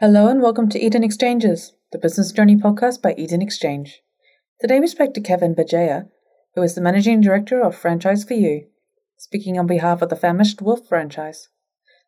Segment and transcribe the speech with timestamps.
[0.00, 4.02] Hello and welcome to Eden Exchanges, the business journey podcast by Eden Exchange.
[4.60, 6.08] Today we speak to Kevin Bajaya,
[6.56, 8.66] who is the managing director of Franchise for You,
[9.16, 11.48] speaking on behalf of the famished Wolf franchise.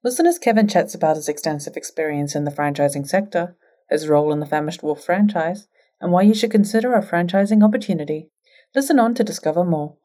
[0.02, 3.56] Listen as Kevin chats about his extensive experience in the franchising sector,
[3.88, 5.68] his role in the famished Wolf franchise,
[6.00, 8.32] and why you should consider a franchising opportunity.
[8.74, 9.96] Listen on to discover more.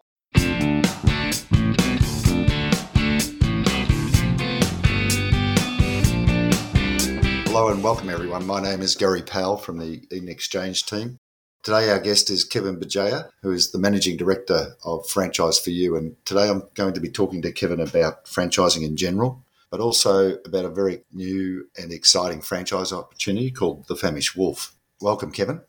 [7.53, 8.47] Hello and welcome everyone.
[8.47, 11.17] My name is Gary Powell from the Eden Exchange team.
[11.63, 15.97] Today our guest is Kevin Bajaya, who is the Managing Director of Franchise for You.
[15.97, 20.37] And today I'm going to be talking to Kevin about franchising in general, but also
[20.45, 24.73] about a very new and exciting franchise opportunity called the Famished Wolf.
[25.01, 25.59] Welcome, Kevin.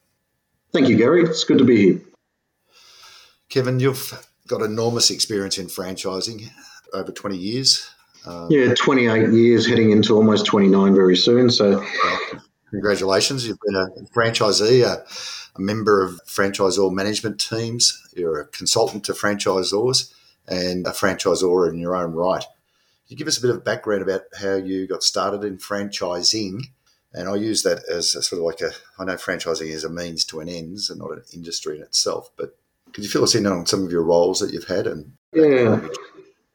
[0.72, 1.24] Thank you, Gary.
[1.24, 2.00] It's good to be here.
[3.48, 6.48] Kevin, you've got enormous experience in franchising
[6.94, 7.91] over 20 years.
[8.24, 11.50] Um, yeah, 28 years, heading into almost 29 very soon.
[11.50, 11.84] So,
[12.70, 13.46] congratulations!
[13.46, 15.04] You've been a franchisee, a,
[15.56, 18.00] a member of franchisor management teams.
[18.14, 20.12] You're a consultant to franchisors
[20.46, 22.42] and a franchisor in your own right.
[22.42, 22.48] Can
[23.08, 26.62] you give us a bit of background about how you got started in franchising?
[27.14, 30.24] And I use that as sort of like a, I know franchising is a means
[30.26, 32.56] to an ends and not an industry in itself, but
[32.92, 34.86] could you fill us in on some of your roles that you've had?
[34.86, 35.86] And yeah,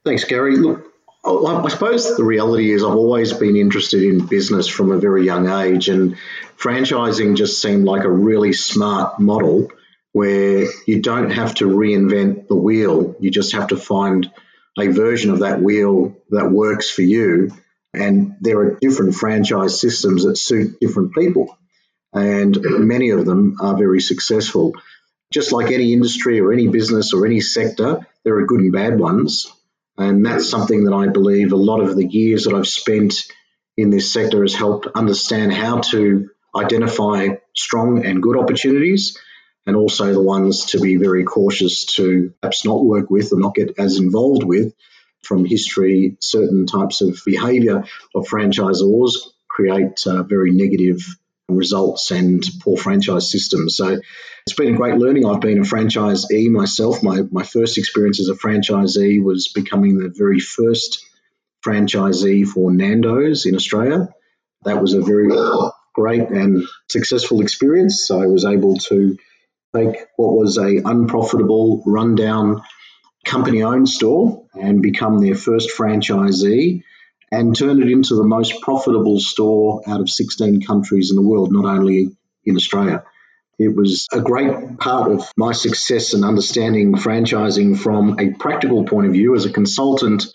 [0.03, 0.55] thanks, Gary.
[0.55, 0.91] Look,
[1.29, 5.25] Oh, I suppose the reality is I've always been interested in business from a very
[5.25, 6.15] young age, and
[6.57, 9.69] franchising just seemed like a really smart model
[10.13, 13.17] where you don't have to reinvent the wheel.
[13.19, 14.31] You just have to find
[14.79, 17.51] a version of that wheel that works for you.
[17.93, 21.57] And there are different franchise systems that suit different people,
[22.13, 24.75] and many of them are very successful.
[25.33, 28.97] Just like any industry or any business or any sector, there are good and bad
[28.97, 29.51] ones.
[29.97, 33.25] And that's something that I believe a lot of the years that I've spent
[33.75, 39.17] in this sector has helped understand how to identify strong and good opportunities
[39.65, 43.55] and also the ones to be very cautious to perhaps not work with or not
[43.55, 44.73] get as involved with
[45.23, 46.17] from history.
[46.21, 47.83] Certain types of behavior
[48.15, 49.11] of franchisors
[49.49, 51.05] create uh, very negative
[51.49, 53.77] results and poor franchise systems.
[53.77, 53.99] So
[54.45, 55.25] it's been a great learning.
[55.25, 57.01] I've been a franchisee myself.
[57.01, 61.03] My, my first experience as a franchisee was becoming the very first
[61.65, 64.09] franchisee for Nando's in Australia.
[64.63, 65.29] That was a very
[65.93, 68.05] great and successful experience.
[68.07, 69.17] So I was able to
[69.75, 72.61] take what was a unprofitable, rundown
[73.25, 76.83] company-owned store and become their first franchisee
[77.31, 81.51] and turn it into the most profitable store out of 16 countries in the world,
[81.51, 82.09] not only
[82.45, 83.03] in Australia.
[83.59, 89.07] It was a great part of my success in understanding franchising from a practical point
[89.07, 89.35] of view.
[89.35, 90.27] As a consultant,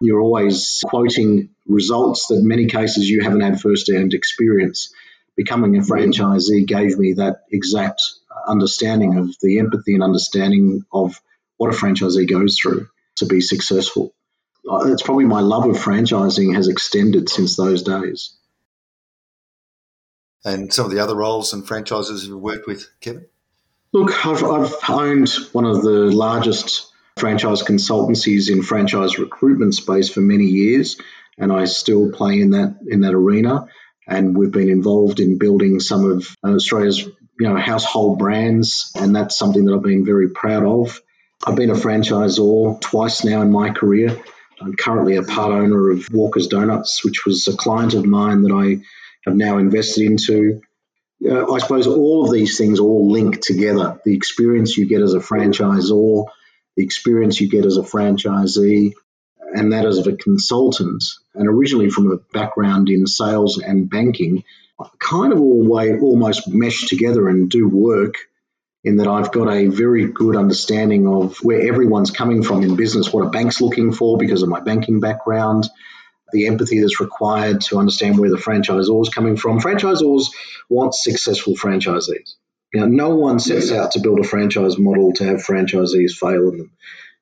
[0.00, 4.92] you're always quoting results that in many cases you haven't had first-hand experience.
[5.36, 8.02] Becoming a franchisee gave me that exact
[8.48, 11.20] understanding of the empathy and understanding of
[11.56, 14.12] what a franchisee goes through to be successful
[14.68, 18.36] Uh, it's probably my love of franchising has extended since those days.
[20.44, 23.26] And some of the other roles and franchises you've worked with, Kevin?
[23.92, 30.20] Look, I've, I've owned one of the largest franchise consultancies in franchise recruitment space for
[30.20, 30.98] many years,
[31.38, 33.66] and I still play in that in that arena.
[34.08, 39.16] And we've been involved in building some of uh, Australia's you know household brands, and
[39.16, 41.00] that's something that I've been very proud of.
[41.44, 44.22] I've been a franchisor twice now in my career.
[44.60, 48.52] I'm currently a part owner of Walker's Donuts, which was a client of mine that
[48.52, 48.82] I
[49.26, 50.62] have now invested into.
[51.24, 54.00] Uh, I suppose all of these things all link together.
[54.04, 56.26] The experience you get as a franchisor,
[56.76, 58.92] the experience you get as a franchisee,
[59.54, 64.44] and that as a consultant, and originally from a background in sales and banking,
[64.98, 68.14] kind of all way almost mesh together and do work
[68.86, 73.12] in that I've got a very good understanding of where everyone's coming from in business,
[73.12, 75.68] what a bank's looking for because of my banking background,
[76.32, 79.58] the empathy that's required to understand where the franchisor is coming from.
[79.58, 80.26] Franchisors
[80.70, 82.36] want successful franchisees.
[82.72, 86.48] You know, no one sets out to build a franchise model to have franchisees fail
[86.50, 86.70] in them.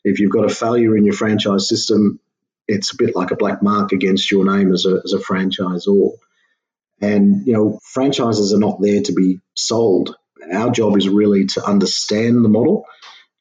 [0.05, 2.20] If you've got a failure in your franchise system,
[2.69, 6.10] it's a bit like a black mark against your name as a, as a franchisor.
[7.00, 10.14] And, you know, franchises are not there to be sold
[10.52, 12.87] our job is really to understand the model.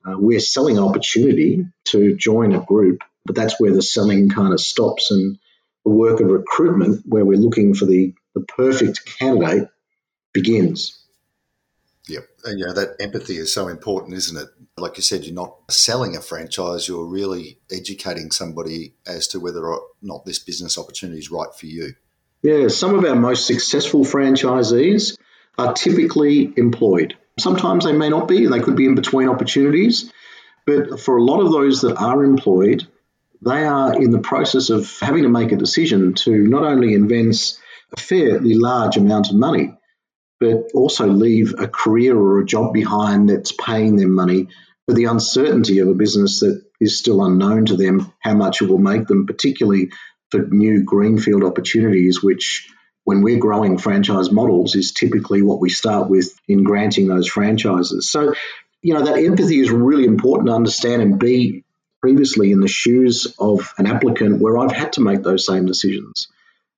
[0.06, 4.60] Uh, we're selling opportunity to join a group, but that's where the selling kind of
[4.60, 5.12] stops.
[5.12, 5.38] And
[5.86, 9.70] the work of recruitment, where we're looking for the, the perfect candidate,
[10.34, 11.00] begins.
[12.08, 12.28] Yep.
[12.44, 14.50] And, you know, that empathy is so important, isn't it?
[14.78, 19.66] Like you said, you're not selling a franchise, you're really educating somebody as to whether
[19.66, 21.94] or not this business opportunity is right for you.
[22.42, 25.18] Yeah, some of our most successful franchisees
[25.58, 27.16] are typically employed.
[27.40, 30.12] Sometimes they may not be, they could be in between opportunities.
[30.66, 32.88] But for a lot of those that are employed,
[33.42, 37.60] they are in the process of having to make a decision to not only invest
[37.96, 39.78] a fairly large amount of money,
[40.40, 44.48] but also leave a career or a job behind that's paying them money
[44.86, 48.70] for the uncertainty of a business that is still unknown to them, how much it
[48.70, 49.92] will make them, particularly
[50.32, 52.70] for new greenfield opportunities, which
[53.04, 58.10] when we're growing franchise models is typically what we start with in granting those franchises.
[58.10, 58.34] So,
[58.82, 61.64] you know, that empathy is really important to understand and be
[62.02, 66.28] previously in the shoes of an applicant where I've had to make those same decisions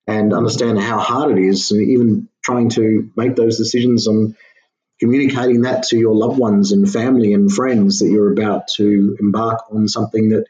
[0.07, 4.35] and understand how hard it is, and even trying to make those decisions and
[4.99, 9.63] communicating that to your loved ones and family and friends that you're about to embark
[9.71, 10.45] on something that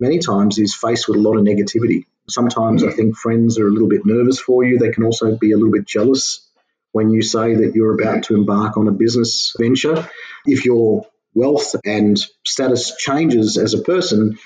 [0.00, 2.04] many times is faced with a lot of negativity.
[2.28, 4.78] Sometimes I think friends are a little bit nervous for you.
[4.78, 6.48] They can also be a little bit jealous
[6.92, 10.08] when you say that you're about to embark on a business venture.
[10.44, 14.38] If your wealth and status changes as a person,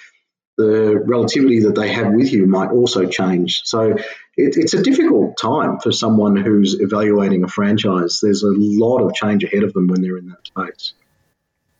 [0.58, 3.62] the relativity that they have with you might also change.
[3.64, 3.92] So
[4.36, 8.20] it, it's a difficult time for someone who's evaluating a franchise.
[8.22, 10.92] There's a lot of change ahead of them when they're in that space.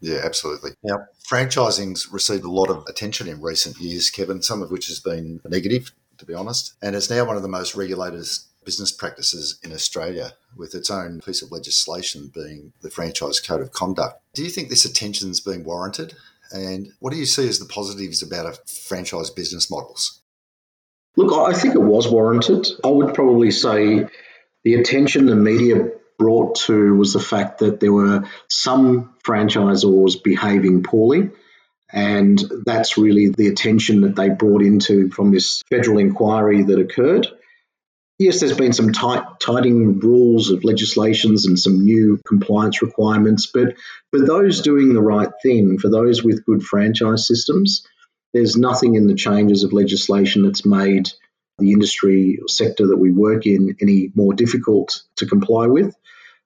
[0.00, 0.70] Yeah, absolutely.
[0.82, 5.00] Now, franchising's received a lot of attention in recent years, Kevin, some of which has
[5.00, 8.26] been negative, to be honest, and it's now one of the most regulated
[8.64, 13.72] business practices in Australia, with its own piece of legislation being the Franchise Code of
[13.72, 14.20] Conduct.
[14.34, 16.14] Do you think this attention's been warranted?
[16.52, 20.20] And what do you see as the positives about a franchise business models?
[21.16, 22.66] Look, I think it was warranted.
[22.84, 24.06] I would probably say
[24.64, 30.84] the attention the media brought to was the fact that there were some franchisors behaving
[30.84, 31.30] poorly.
[31.92, 37.26] And that's really the attention that they brought into from this federal inquiry that occurred
[38.20, 43.74] yes, there's been some tight, tightening rules of legislations and some new compliance requirements, but
[44.10, 47.84] for those doing the right thing, for those with good franchise systems,
[48.34, 51.08] there's nothing in the changes of legislation that's made
[51.60, 55.94] the industry or sector that we work in any more difficult to comply with.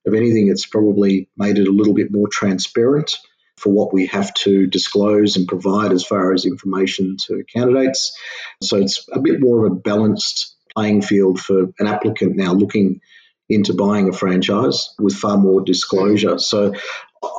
[0.04, 3.16] If anything, it's probably made it a little bit more transparent
[3.56, 8.16] for what we have to disclose and provide as far as information to candidates.
[8.62, 13.00] So it's a bit more of a balanced playing field for an applicant now looking
[13.48, 16.38] into buying a franchise with far more disclosure.
[16.38, 16.74] So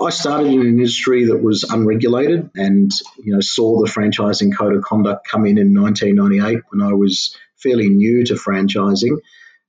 [0.01, 4.75] I started in an industry that was unregulated and you know saw the franchising code
[4.75, 9.17] of conduct come in in 1998 when I was fairly new to franchising.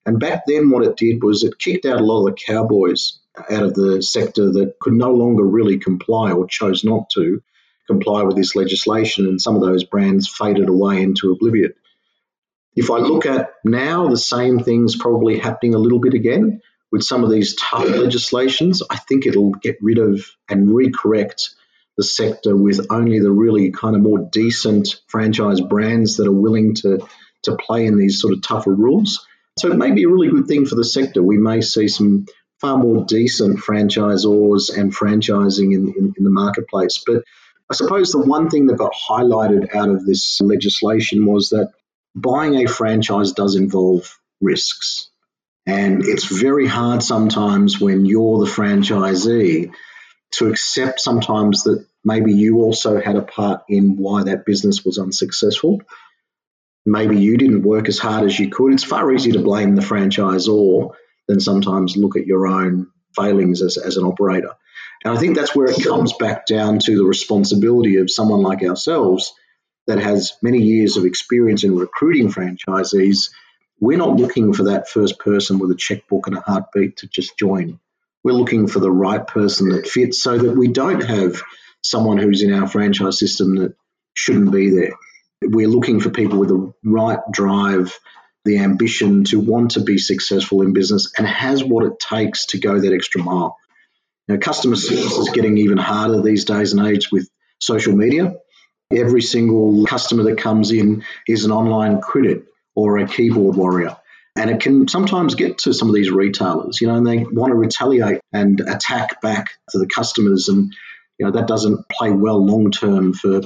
[0.05, 3.19] And back then what it did was it kicked out a lot of the cowboys
[3.51, 7.43] out of the sector that could no longer really comply or chose not to
[7.87, 11.73] comply with this legislation and some of those brands faded away into oblivion.
[12.75, 16.61] If I look at now, the same thing's probably happening a little bit again
[16.93, 18.83] with some of these tough legislations.
[18.89, 21.55] I think it'll get rid of and recorrect
[21.97, 26.75] the sector with only the really kind of more decent franchise brands that are willing
[26.75, 27.07] to,
[27.45, 29.27] to play in these sort of tougher rules.
[29.59, 31.23] So it may be a really good thing for the sector.
[31.23, 32.27] We may see some
[32.61, 37.03] far more decent franchisors and franchising in, in, in the marketplace.
[37.07, 37.23] But
[37.71, 41.73] I suppose the one thing that got highlighted out of this legislation was that
[42.15, 45.11] buying a franchise does involve risks.
[45.67, 49.73] And it's very hard sometimes when you're the franchisee
[50.33, 54.99] to accept sometimes that maybe you also had a part in why that business was
[54.99, 55.81] unsuccessful.
[56.87, 58.73] Maybe you didn't work as hard as you could.
[58.73, 60.95] It's far easier to blame the franchisor
[61.27, 64.53] than sometimes look at your own failings as, as an operator.
[65.05, 68.63] And I think that's where it comes back down to the responsibility of someone like
[68.63, 69.35] ourselves
[69.87, 73.31] that has many years of experience in recruiting franchisees,
[73.81, 77.39] we're not looking for that first person with a checkbook and a heartbeat to just
[77.39, 77.79] join.
[78.25, 81.43] We're looking for the right person that fits so that we don't have
[81.83, 83.75] someone who's in our franchise system that
[84.15, 84.95] shouldn't be there.
[85.43, 87.99] We're looking for people with the right drive,
[88.45, 92.59] the ambition to want to be successful in business and has what it takes to
[92.59, 93.57] go that extra mile.
[94.29, 97.29] Now, customer service is getting even harder these days and age with
[97.61, 98.37] social media.
[98.91, 103.97] Every single customer that comes in is an online critic or a keyboard warrior.
[104.37, 107.51] And it can sometimes get to some of these retailers, you know, and they want
[107.51, 110.49] to retaliate and attack back to the customers.
[110.49, 110.73] And,
[111.19, 113.41] you know, that doesn't play well long term for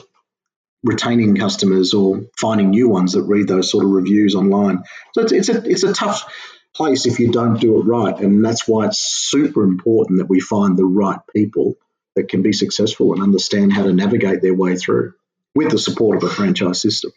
[0.82, 4.82] retaining customers or finding new ones that read those sort of reviews online.
[5.12, 6.32] So it's, it's, a, it's a tough
[6.74, 8.18] place if you don't do it right.
[8.18, 11.76] And that's why it's super important that we find the right people
[12.16, 15.14] that can be successful and understand how to navigate their way through
[15.54, 17.12] with the support of a franchise system.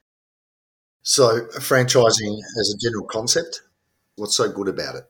[1.06, 3.62] So, franchising as a general concept
[4.16, 5.06] What's so good about it?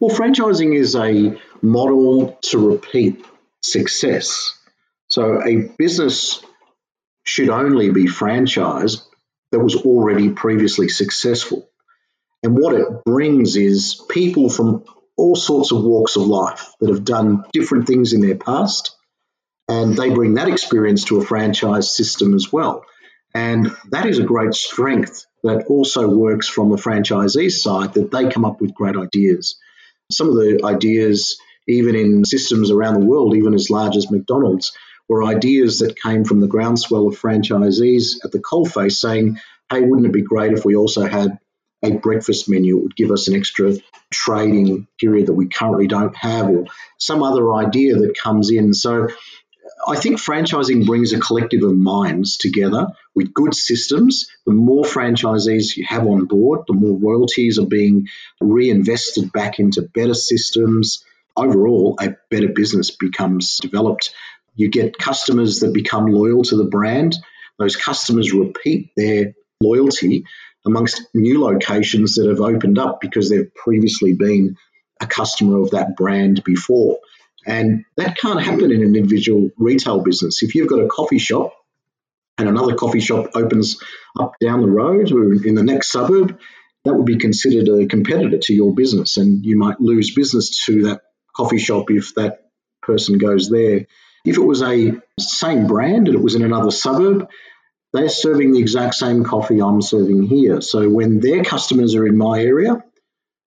[0.00, 3.24] Well, franchising is a model to repeat
[3.60, 4.58] success.
[5.08, 6.42] So a business
[7.24, 9.02] should only be franchised
[9.50, 11.68] that was already previously successful.
[12.42, 14.84] And what it brings is people from
[15.16, 18.96] all sorts of walks of life that have done different things in their past,
[19.68, 22.84] and they bring that experience to a franchise system as well.
[23.34, 28.28] And that is a great strength that also works from the franchisee side that they
[28.28, 29.56] come up with great ideas.
[30.10, 31.38] Some of the ideas,
[31.68, 34.72] even in systems around the world, even as large as McDonald's,
[35.12, 39.38] were ideas that came from the groundswell of franchisees at the coalface saying,
[39.70, 41.38] hey, wouldn't it be great if we also had
[41.82, 42.78] a breakfast menu?
[42.78, 43.74] It would give us an extra
[44.10, 46.66] trading period that we currently don't have, or
[46.98, 48.74] some other idea that comes in.
[48.74, 49.08] So
[49.86, 54.28] I think franchising brings a collective of minds together with good systems.
[54.46, 58.08] The more franchisees you have on board, the more royalties are being
[58.40, 61.04] reinvested back into better systems.
[61.36, 64.14] Overall, a better business becomes developed.
[64.54, 67.16] You get customers that become loyal to the brand.
[67.58, 70.24] Those customers repeat their loyalty
[70.64, 74.56] amongst new locations that have opened up because they've previously been
[75.00, 76.98] a customer of that brand before.
[77.44, 80.42] And that can't happen in an individual retail business.
[80.42, 81.54] If you've got a coffee shop
[82.38, 83.78] and another coffee shop opens
[84.18, 86.38] up down the road or in the next suburb,
[86.84, 89.16] that would be considered a competitor to your business.
[89.16, 91.02] And you might lose business to that
[91.34, 93.86] coffee shop if that person goes there.
[94.24, 97.28] If it was a same brand and it was in another suburb,
[97.92, 100.60] they're serving the exact same coffee I'm serving here.
[100.60, 102.82] So when their customers are in my area,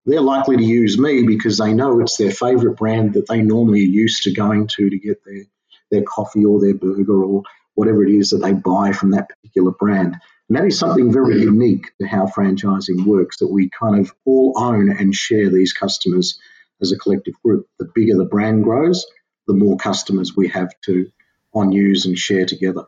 [0.07, 3.81] they're likely to use me because they know it's their favorite brand that they normally
[3.81, 5.45] are used to going to to get their,
[5.91, 7.43] their coffee or their burger or
[7.75, 10.17] whatever it is that they buy from that particular brand.
[10.49, 11.43] And that is something very mm.
[11.43, 16.39] unique to how franchising works that we kind of all own and share these customers
[16.83, 17.67] as a collective group.
[17.79, 19.07] The bigger the brand grows,
[19.47, 21.11] the more customers we have to
[21.55, 22.85] on use and share together.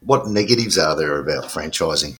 [0.00, 2.16] What negatives are there about franchising?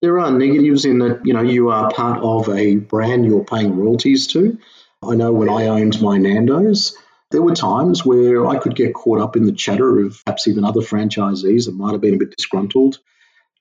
[0.00, 3.76] There are negatives in that, you know, you are part of a brand you're paying
[3.76, 4.58] royalties to.
[5.02, 6.96] I know when I owned my Nando's,
[7.30, 10.64] there were times where I could get caught up in the chatter of perhaps even
[10.64, 12.98] other franchisees that might have been a bit disgruntled,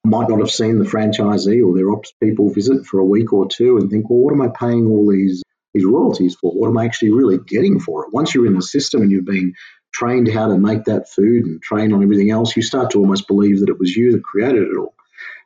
[0.04, 3.48] might not have seen the franchisee or their ops people visit for a week or
[3.48, 5.43] two and think, well, what am I paying all these
[5.74, 6.52] these royalties for?
[6.52, 8.14] What am I actually really getting for it?
[8.14, 9.54] Once you're in the system and you've been
[9.94, 13.28] trained how to make that food and trained on everything else, you start to almost
[13.28, 14.96] believe that it was you that created it all.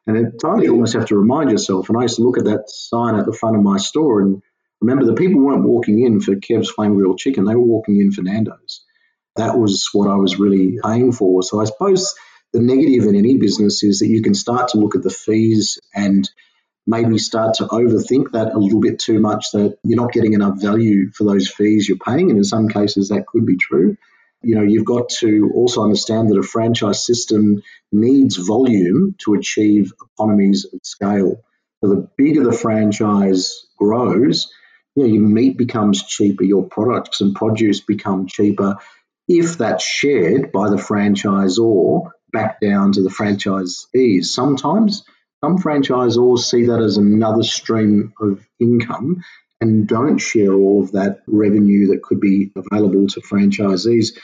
[0.06, 1.90] And at times you almost have to remind yourself.
[1.90, 4.42] And I used to look at that sign at the front of my store and
[4.80, 8.12] remember the people weren't walking in for Kev's Flame Grilled Chicken, they were walking in
[8.12, 8.86] for Nando's.
[9.36, 11.44] That was what I was really paying for.
[11.44, 12.16] So I suppose
[12.54, 15.78] the negative in any business is that you can start to look at the fees
[15.94, 16.30] and
[16.88, 20.62] maybe start to overthink that a little bit too much that you're not getting enough
[20.62, 22.30] value for those fees you're paying.
[22.30, 23.98] And in some cases, that could be true.
[24.42, 29.92] You know, you've got to also understand that a franchise system needs volume to achieve
[30.14, 31.44] economies of scale.
[31.82, 34.52] So the bigger the franchise grows,
[34.96, 38.78] you know, your meat becomes cheaper, your products and produce become cheaper
[39.28, 44.26] if that's shared by the franchisor back down to the franchisees.
[44.26, 45.04] Sometimes
[45.44, 49.24] some franchisors see that as another stream of income
[49.62, 54.18] and don't share all of that revenue that could be available to franchisees.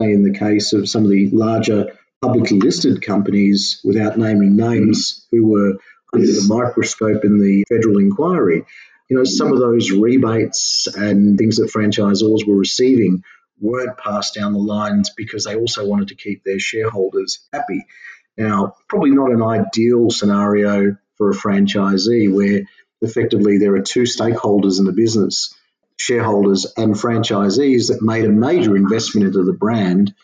[0.00, 5.46] In the case of some of the larger publicly listed companies, without naming names, who
[5.46, 5.74] were
[6.12, 8.64] under the microscope in the federal inquiry,
[9.08, 13.22] you know, some of those rebates and things that franchisors were receiving
[13.60, 17.86] weren't passed down the lines because they also wanted to keep their shareholders happy.
[18.36, 22.62] Now, probably not an ideal scenario for a franchisee where
[23.00, 25.54] effectively there are two stakeholders in the business
[25.98, 30.14] shareholders and franchisees that made a major investment into the brand,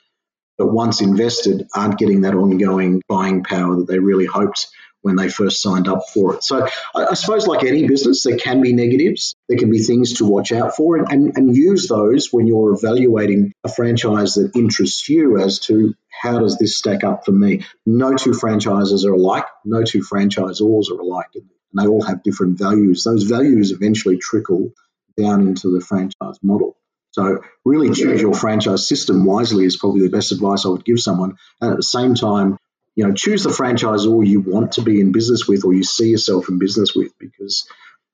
[0.58, 4.68] but once invested aren't getting that ongoing buying power that they really hoped
[5.02, 6.44] when they first signed up for it.
[6.44, 9.34] So I, I, suppose, like any business, there can be negatives.
[9.48, 12.72] There can be things to watch out for and, and, and use those when you're
[12.72, 17.64] evaluating a franchise that interests you as to how does this stack up for me?
[17.84, 19.46] No two franchises are alike.
[19.64, 21.30] No two franchisors are alike.
[21.34, 21.44] And
[21.74, 23.04] they all have different values.
[23.04, 24.72] Those values eventually trickle
[25.16, 26.76] down into the franchise model.
[27.10, 30.98] So really choose your franchise system wisely is probably the best advice I would give
[30.98, 31.36] someone.
[31.60, 32.56] And at the same time,
[32.94, 36.10] you know, choose the franchisor you want to be in business with or you see
[36.10, 37.66] yourself in business with because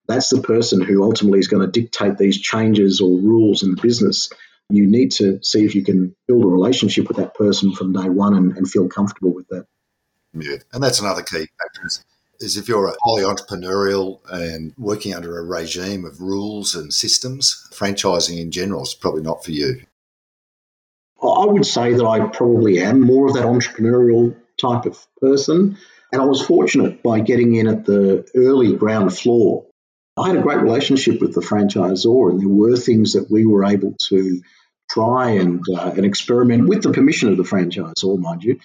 [0.06, 3.82] that's the person who ultimately is going to dictate these changes or rules in the
[3.82, 4.30] business.
[4.70, 8.08] You need to see if you can build a relationship with that person from day
[8.08, 9.66] one and, and feel comfortable with that.
[10.34, 12.04] Yeah, and that's another key factor is
[12.40, 17.68] is if you're a highly entrepreneurial and working under a regime of rules and systems,
[17.72, 19.80] franchising in general is probably not for you.
[21.20, 25.78] I would say that I probably am more of that entrepreneurial type of person.
[26.12, 29.66] And I was fortunate by getting in at the early ground floor.
[30.16, 33.64] I had a great relationship with the franchisor, and there were things that we were
[33.64, 34.42] able to
[34.90, 38.58] try and, uh, and experiment with the permission of the franchisor, mind you,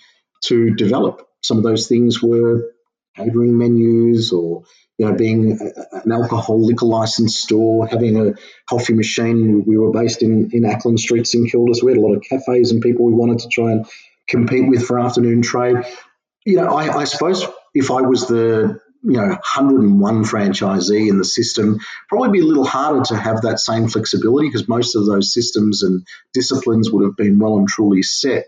[0.45, 1.27] to develop.
[1.41, 2.71] Some of those things were
[3.15, 4.63] catering menus or
[4.97, 5.59] you know, being
[5.91, 8.33] an alcohol liquor license store, having a
[8.69, 9.65] coffee machine.
[9.65, 12.21] We were based in, in Acland Street, St Kilda, so we had a lot of
[12.21, 13.85] cafes and people we wanted to try and
[14.27, 15.77] compete with for afternoon trade.
[16.45, 21.25] You know, I, I suppose if I was the you know 101 franchisee in the
[21.25, 25.33] system, probably be a little harder to have that same flexibility because most of those
[25.33, 28.45] systems and disciplines would have been well and truly set.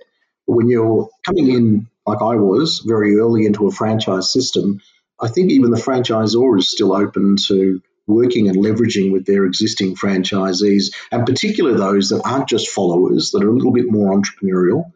[0.48, 4.82] But when you're coming in like I was very early into a franchise system,
[5.20, 9.96] I think even the franchisor is still open to working and leveraging with their existing
[9.96, 14.92] franchisees, and particularly those that aren't just followers, that are a little bit more entrepreneurial,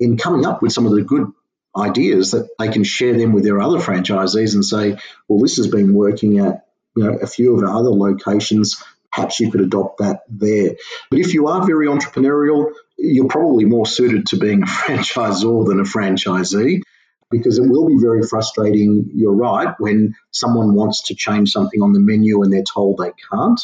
[0.00, 1.30] in coming up with some of the good
[1.76, 5.68] ideas that they can share them with their other franchisees and say, well, this has
[5.68, 6.66] been working at
[6.96, 8.82] you know a few of our other locations.
[9.12, 10.76] Perhaps you could adopt that there.
[11.10, 15.80] But if you are very entrepreneurial, you're probably more suited to being a franchisor than
[15.80, 16.82] a franchisee
[17.30, 21.92] because it will be very frustrating, you're right, when someone wants to change something on
[21.92, 23.60] the menu and they're told they can't.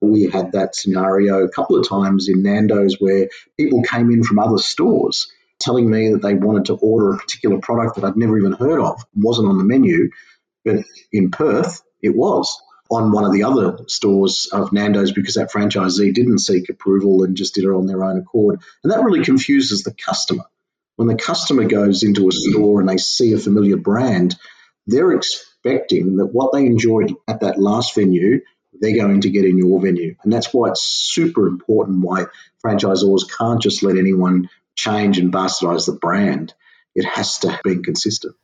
[0.00, 4.38] We had that scenario a couple of times in Nando's where people came in from
[4.38, 5.30] other stores
[5.62, 8.80] telling me that they wanted to order a particular product that I'd never even heard
[8.80, 10.10] of, wasn't on the menu,
[10.64, 10.76] but
[11.12, 16.12] in Perth it was on one of the other stores of Nando's because that franchisee
[16.12, 18.60] didn't seek approval and just did it on their own accord.
[18.82, 20.44] And that really confuses the customer
[20.96, 24.36] when the customer goes into a store and they see a familiar brand,
[24.86, 28.40] they're expecting that what they enjoyed at that last venue,
[28.80, 30.16] they're going to get in your venue.
[30.22, 32.26] And that's why it's super important why
[32.64, 36.54] franchisors can't just let anyone change and bastardize the brand.
[36.94, 38.34] It has to be consistent.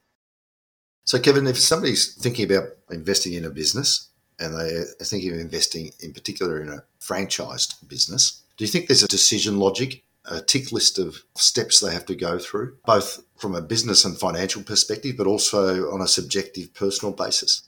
[1.05, 5.39] So, Kevin, if somebody's thinking about investing in a business and they are thinking of
[5.39, 10.41] investing in particular in a franchised business, do you think there's a decision logic a
[10.41, 14.63] tick list of steps they have to go through, both from a business and financial
[14.63, 17.63] perspective, but also on a subjective personal basis?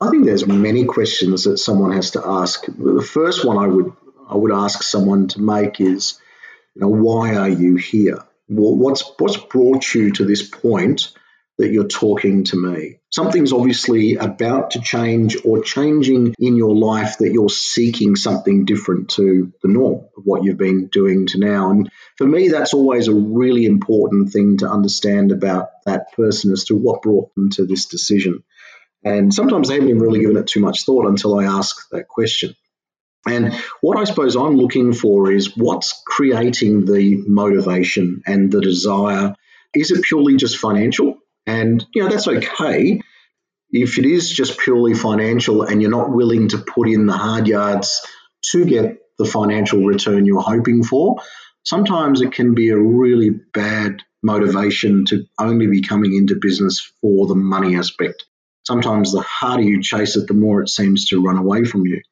[0.00, 2.66] I think there's many questions that someone has to ask.
[2.66, 3.92] The first one I would
[4.28, 6.18] I would ask someone to make is,
[6.74, 8.18] you know, why are you here?
[8.48, 11.12] What's what's brought you to this point
[11.58, 12.98] that you're talking to me.
[13.10, 19.10] Something's obviously about to change or changing in your life that you're seeking something different
[19.10, 21.70] to the norm of what you've been doing to now.
[21.70, 26.64] And for me, that's always a really important thing to understand about that person as
[26.64, 28.42] to what brought them to this decision.
[29.04, 32.08] And sometimes they haven't even really given it too much thought until I ask that
[32.08, 32.56] question.
[33.26, 39.34] And what I suppose I'm looking for is what's creating the motivation and the desire.
[39.74, 41.18] Is it purely just financial?
[41.46, 43.00] And, you know, that's okay.
[43.70, 47.46] If it is just purely financial and you're not willing to put in the hard
[47.46, 48.04] yards
[48.50, 51.22] to get the financial return you're hoping for,
[51.62, 57.26] sometimes it can be a really bad motivation to only be coming into business for
[57.26, 58.24] the money aspect.
[58.64, 62.02] Sometimes the harder you chase it, the more it seems to run away from you.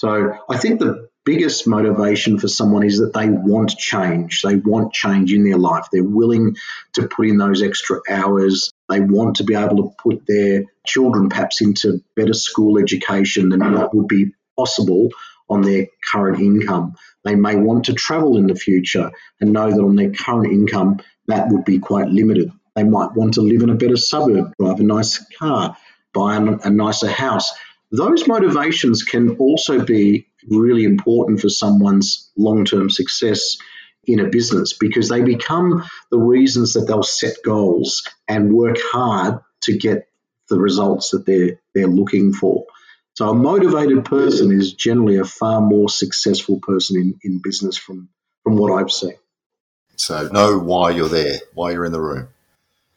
[0.00, 4.40] So I think the biggest motivation for someone is that they want change.
[4.40, 5.88] They want change in their life.
[5.92, 6.56] They're willing
[6.94, 8.72] to put in those extra hours.
[8.88, 13.60] They want to be able to put their children perhaps into better school education than
[13.74, 15.10] what would be possible
[15.50, 16.94] on their current income.
[17.22, 21.00] They may want to travel in the future and know that on their current income,
[21.26, 22.50] that would be quite limited.
[22.74, 25.76] They might want to live in a better suburb, drive a nice car,
[26.14, 27.52] buy a nicer house.
[27.92, 33.56] Those motivations can also be really important for someone's long term success
[34.04, 39.40] in a business because they become the reasons that they'll set goals and work hard
[39.62, 40.08] to get
[40.48, 42.64] the results that they're they're looking for.
[43.14, 48.08] So a motivated person is generally a far more successful person in, in business from
[48.44, 49.14] from what I've seen.
[49.96, 52.28] So know why you're there, why you're in the room.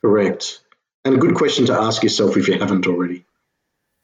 [0.02, 0.62] Correct.
[1.04, 3.26] And a good question to ask yourself if you haven't already.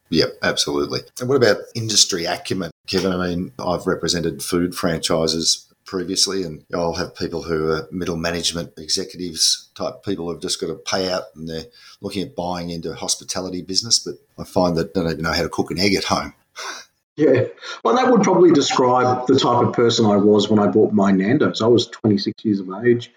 [0.09, 1.01] Yep, absolutely.
[1.19, 3.11] And what about industry acumen, Kevin?
[3.11, 8.73] I mean, I've represented food franchises previously, and I'll have people who are middle management
[8.77, 11.65] executives type people who've just got a payout and they're
[12.01, 15.31] looking at buying into a hospitality business, but I find that they don't even know
[15.31, 16.33] how to cook an egg at home.
[17.15, 17.47] Yeah,
[17.83, 21.11] well, that would probably describe the type of person I was when I bought my
[21.11, 21.61] Nando's.
[21.61, 23.11] I was 26 years of age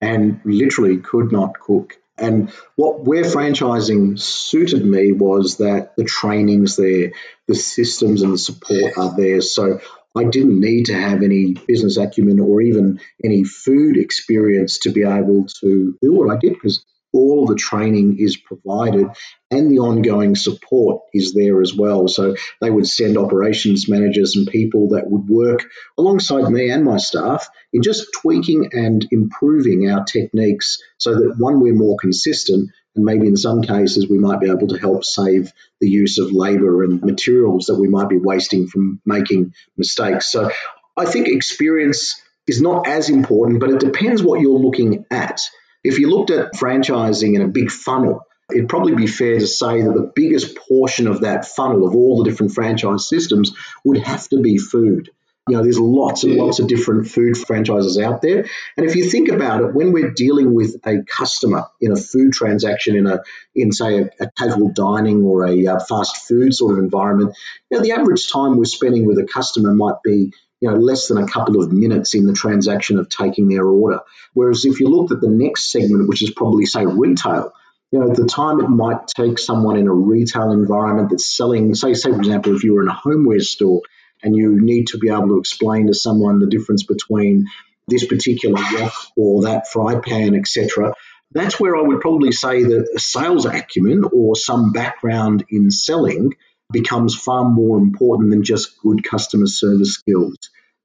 [0.00, 6.76] and literally could not cook And what where franchising suited me was that the training's
[6.76, 7.12] there,
[7.46, 9.40] the systems and the support are there.
[9.40, 9.80] So
[10.16, 15.02] I didn't need to have any business acumen or even any food experience to be
[15.02, 19.06] able to do what I did because all of the training is provided
[19.50, 22.06] and the ongoing support is there as well.
[22.06, 25.64] So they would send operations managers and people that would work
[25.96, 31.60] alongside me and my staff in just tweaking and improving our techniques so that one,
[31.60, 35.52] we're more consistent, and maybe in some cases we might be able to help save
[35.80, 40.30] the use of labor and materials that we might be wasting from making mistakes.
[40.30, 40.50] So
[40.96, 45.40] I think experience is not as important, but it depends what you're looking at.
[45.88, 49.80] If you looked at franchising in a big funnel, it'd probably be fair to say
[49.80, 53.52] that the biggest portion of that funnel of all the different franchise systems
[53.86, 55.08] would have to be food.
[55.48, 58.44] You know, there's lots and lots of different food franchises out there.
[58.76, 62.34] And if you think about it, when we're dealing with a customer in a food
[62.34, 63.22] transaction in a
[63.54, 67.34] in say a, a casual dining or a uh, fast food sort of environment,
[67.70, 71.08] you know, the average time we're spending with a customer might be you know, less
[71.08, 74.00] than a couple of minutes in the transaction of taking their order.
[74.34, 77.52] Whereas if you looked at the next segment, which is probably, say, retail,
[77.90, 81.94] you know, the time it might take someone in a retail environment that's selling, say,
[81.94, 83.82] say for example, if you were in a homeware store
[84.22, 87.46] and you need to be able to explain to someone the difference between
[87.86, 90.92] this particular wok or that fry pan, etc.,
[91.30, 96.34] that's where I would probably say that sales acumen or some background in selling
[96.72, 100.36] becomes far more important than just good customer service skills.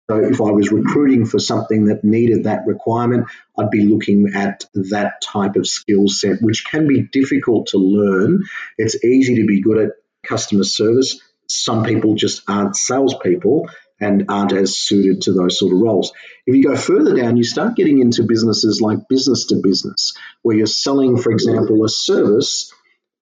[0.09, 4.65] So if I was recruiting for something that needed that requirement, I'd be looking at
[4.73, 8.43] that type of skill set, which can be difficult to learn.
[8.77, 9.91] It's easy to be good at
[10.25, 11.21] customer service.
[11.47, 13.69] Some people just aren't salespeople
[13.99, 16.11] and aren't as suited to those sort of roles.
[16.45, 20.57] If you go further down, you start getting into businesses like business to business, where
[20.57, 22.73] you're selling, for example, a service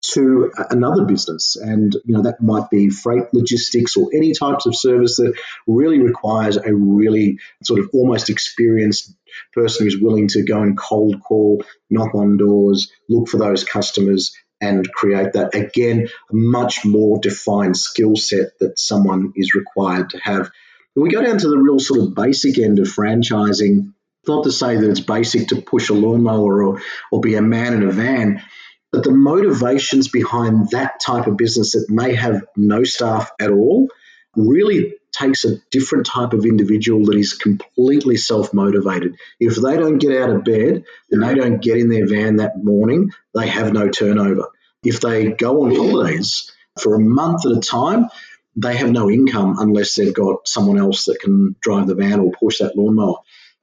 [0.01, 1.55] to another business.
[1.55, 5.37] And, you know, that might be freight logistics or any types of service that
[5.67, 9.13] really requires a really sort of almost experienced
[9.53, 14.35] person who's willing to go and cold call, knock on doors, look for those customers
[14.59, 20.19] and create that again a much more defined skill set that someone is required to
[20.19, 20.51] have.
[20.93, 23.93] When we go down to the real sort of basic end of franchising,
[24.27, 27.73] not to say that it's basic to push a lawnmower or, or be a man
[27.73, 28.43] in a van,
[28.91, 33.87] but the motivations behind that type of business that may have no staff at all
[34.35, 39.15] really takes a different type of individual that is completely self motivated.
[39.39, 42.63] If they don't get out of bed and they don't get in their van that
[42.63, 44.49] morning, they have no turnover.
[44.83, 48.09] If they go on holidays for a month at a time,
[48.55, 52.31] they have no income unless they've got someone else that can drive the van or
[52.31, 53.17] push that lawnmower.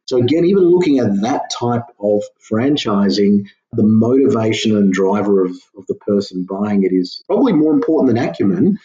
[0.06, 5.87] So, again, even looking at that type of franchising the motivation and driver of, of
[5.87, 8.78] the person buying it is probably more important than acumen.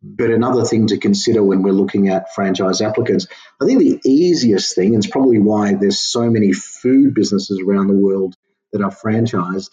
[0.00, 3.26] But another thing to consider when we're looking at franchise applicants,
[3.60, 7.88] I think the easiest thing, and it's probably why there's so many food businesses around
[7.88, 8.36] the world
[8.72, 9.70] that are franchised,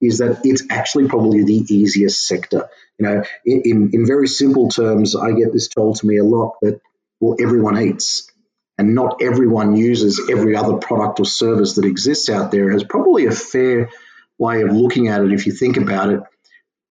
[0.00, 2.70] is that it's actually probably the easiest sector.
[2.98, 6.54] You know, in, in very simple terms, I get this told to me a lot
[6.62, 6.80] that,
[7.20, 8.30] well, everyone eats
[8.78, 13.26] and not everyone uses every other product or service that exists out there has probably
[13.26, 13.90] a fair
[14.38, 15.88] way of looking at it if you think mm-hmm.
[15.88, 16.20] about it.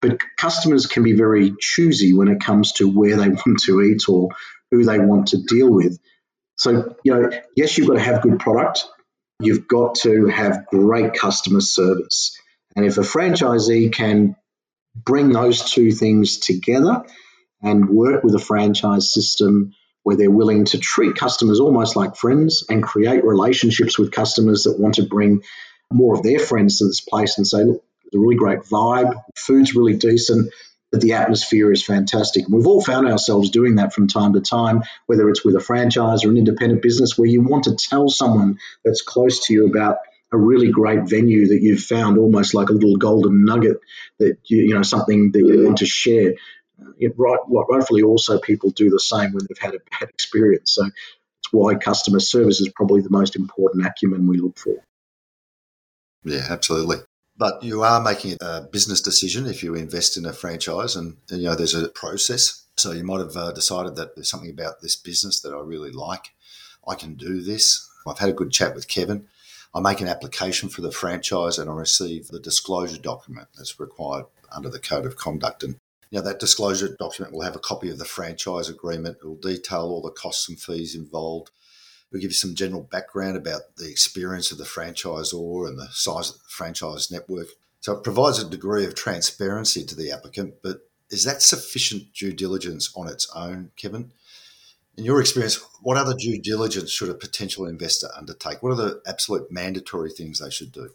[0.01, 4.07] But customers can be very choosy when it comes to where they want to eat
[4.07, 4.29] or
[4.71, 5.97] who they want to deal with.
[6.57, 8.85] So, you know, yes, you've got to have good product.
[9.39, 12.39] You've got to have great customer service.
[12.75, 14.35] And if a franchisee can
[14.95, 17.03] bring those two things together
[17.61, 22.63] and work with a franchise system where they're willing to treat customers almost like friends
[22.69, 25.41] and create relationships with customers that want to bring
[25.91, 29.15] more of their friends to this place and say, look, it's a really great vibe,
[29.35, 30.51] food's really decent,
[30.91, 32.45] but the atmosphere is fantastic.
[32.45, 35.59] And we've all found ourselves doing that from time to time, whether it's with a
[35.59, 39.67] franchise or an independent business where you want to tell someone that's close to you
[39.67, 39.97] about
[40.31, 43.77] a really great venue that you've found almost like a little golden nugget
[44.19, 46.33] that you, you know something that you want to share.
[46.97, 50.73] It, right, rightfully, also people do the same when they've had a bad experience.
[50.73, 54.75] So it's why customer service is probably the most important acumen we look for.
[56.25, 56.97] Yeah, absolutely.
[57.37, 61.43] But you are making a business decision if you invest in a franchise, and, you
[61.43, 62.65] know there's a process.
[62.77, 65.91] So you might have uh, decided that there's something about this business that I really
[65.91, 66.33] like.
[66.87, 67.87] I can do this.
[68.07, 69.27] I've had a good chat with Kevin.
[69.73, 74.25] I make an application for the franchise and I receive the disclosure document that's required
[74.51, 75.63] under the code of conduct.
[75.63, 75.75] And
[76.11, 79.17] you know, that disclosure document will have a copy of the franchise agreement.
[79.21, 81.49] It will detail all the costs and fees involved.
[82.15, 86.29] We'll give you some general background about the experience of the franchisor and the size
[86.29, 87.47] of the franchise network.
[87.81, 92.31] So it provides a degree of transparency to the applicant, but is that sufficient due
[92.31, 94.13] diligence on its own, Kevin?
[94.95, 98.63] In your experience, what other due diligence should a potential investor undertake?
[98.63, 100.91] What are the absolute mandatory things they should do?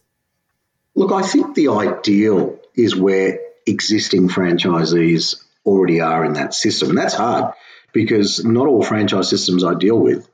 [0.95, 6.89] Look, I think the ideal is where existing franchisees already are in that system.
[6.89, 7.53] And that's hard
[7.93, 10.27] because not all franchise systems I deal with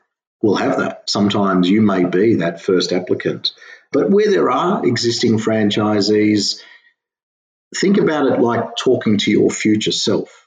[0.47, 1.11] will have that.
[1.11, 3.53] Sometimes you may be that first applicant.
[3.93, 6.63] But where there are existing franchisees,
[7.77, 10.47] think about it like talking to your future self.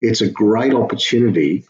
[0.00, 1.64] It's a great opportunity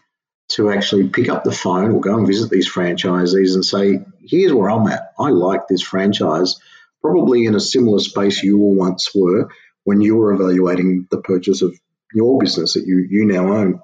[0.49, 4.51] to actually pick up the phone or go and visit these franchisees and say, here's
[4.51, 5.11] where I'm at.
[5.19, 6.59] I like this franchise,
[7.01, 9.49] probably in a similar space you all once were
[9.83, 11.79] when you were evaluating the purchase of
[12.13, 13.81] your business that you, you now own.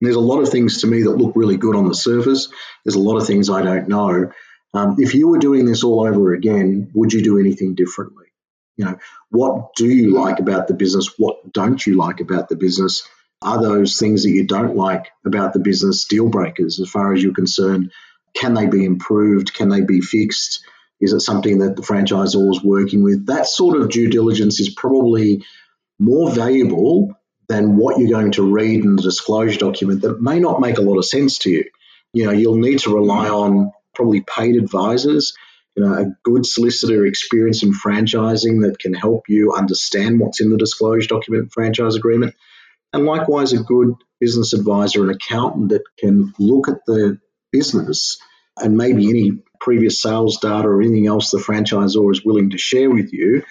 [0.00, 2.48] There's a lot of things to me that look really good on the surface.
[2.84, 4.32] There's a lot of things I don't know.
[4.72, 8.26] Um, if you were doing this all over again, would you do anything differently?
[8.76, 8.98] You know,
[9.30, 11.18] what do you like about the business?
[11.18, 13.06] What don't you like about the business?
[13.42, 17.22] Are those things that you don't like about the business deal breakers as far as
[17.22, 17.92] you're concerned?
[18.34, 19.54] Can they be improved?
[19.54, 20.64] Can they be fixed?
[21.00, 23.26] Is it something that the franchisor is working with?
[23.26, 25.44] That sort of due diligence is probably
[25.98, 27.14] more valuable
[27.50, 30.82] than what you're going to read in the disclosure document that may not make a
[30.82, 31.64] lot of sense to you.
[32.12, 35.34] You know, you'll need to rely on probably paid advisors,
[35.74, 40.50] you know, a good solicitor experience in franchising that can help you understand what's in
[40.50, 42.36] the disclosure document franchise agreement.
[42.92, 47.18] And likewise, a good business advisor and accountant that can look at the
[47.50, 48.20] business
[48.56, 52.90] and maybe any previous sales data or anything else the franchisor is willing to share
[52.90, 53.42] with you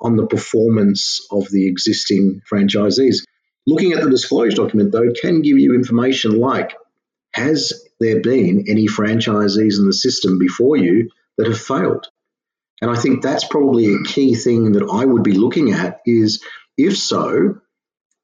[0.00, 3.24] on the performance of the existing franchisees.
[3.66, 6.74] Looking at the disclosure document, though, can give you information like
[7.32, 12.06] has there been any franchisees in the system before you that have failed?
[12.80, 16.42] And I think that's probably a key thing that I would be looking at is
[16.76, 17.58] if so,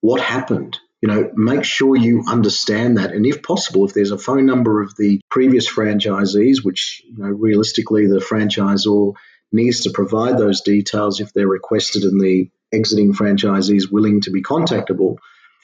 [0.00, 0.78] what happened?
[1.00, 3.12] You know, make sure you understand that.
[3.12, 7.30] And if possible, if there's a phone number of the previous franchisees, which you know,
[7.30, 9.14] realistically the franchisor
[9.52, 14.30] needs to provide those details if they're requested and the exiting franchisee is willing to
[14.30, 15.18] be contactable,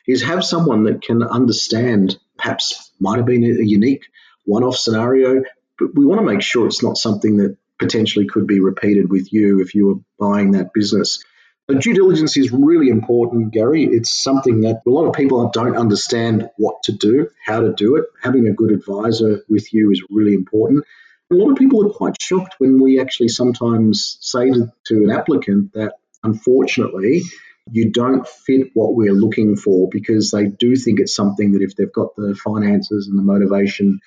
[0.07, 4.05] is have someone that can understand, perhaps might have been a unique
[4.45, 5.43] one off scenario,
[5.79, 9.33] but we want to make sure it's not something that potentially could be repeated with
[9.33, 11.23] you if you were buying that business.
[11.69, 13.85] But due diligence is really important, Gary.
[13.85, 17.97] It's something that a lot of people don't understand what to do, how to do
[17.97, 18.07] it.
[18.23, 20.85] Having a good advisor with you is really important.
[21.31, 25.11] A lot of people are quite shocked when we actually sometimes say to, to an
[25.11, 27.23] applicant that unfortunately
[27.71, 31.77] you don't fit what we're looking for because they do think it's something that if
[31.77, 34.01] they've got the finances and the motivation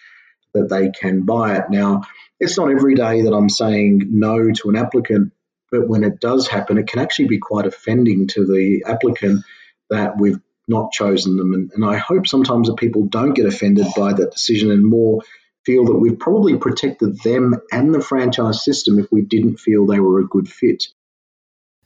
[0.53, 1.65] that they can buy it.
[1.69, 2.01] Now,
[2.39, 5.31] it's not every day that I'm saying no to an applicant,
[5.71, 9.45] but when it does happen, it can actually be quite offending to the applicant
[9.89, 11.53] that we've not chosen them.
[11.53, 15.21] And, and I hope sometimes that people don't get offended by that decision and more
[15.65, 19.99] feel that we've probably protected them and the franchise system if we didn't feel they
[19.99, 20.85] were a good fit.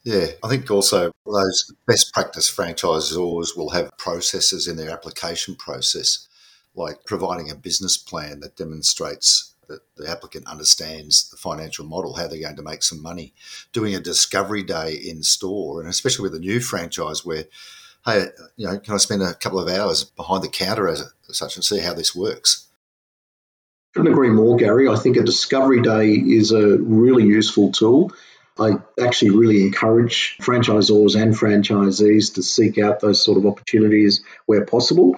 [0.04, 6.28] Yeah, I think also those best practice franchisors will have processes in their application process,
[6.76, 12.28] like providing a business plan that demonstrates that the applicant understands the financial model, how
[12.28, 13.34] they're going to make some money,
[13.74, 17.46] doing a discovery day in store, and especially with a new franchise where,
[18.06, 21.56] hey, you know, can I spend a couple of hours behind the counter as, such
[21.56, 22.68] and see how this works?
[23.96, 24.90] Couldn't agree more, Gary.
[24.90, 28.12] I think a discovery day is a really useful tool.
[28.60, 34.66] I actually really encourage franchisors and franchisees to seek out those sort of opportunities where
[34.66, 35.16] possible.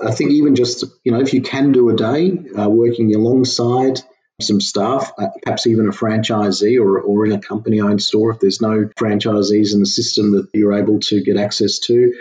[0.00, 4.00] I think even just, you know, if you can do a day uh, working alongside
[4.40, 8.38] some staff, uh, perhaps even a franchisee or, or in a company owned store, if
[8.38, 12.14] there's no franchisees in the system that you're able to get access to,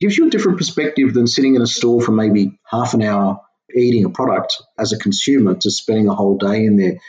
[0.00, 3.40] gives you a different perspective than sitting in a store for maybe half an hour
[3.74, 7.00] eating a product as a consumer to spending a whole day in there.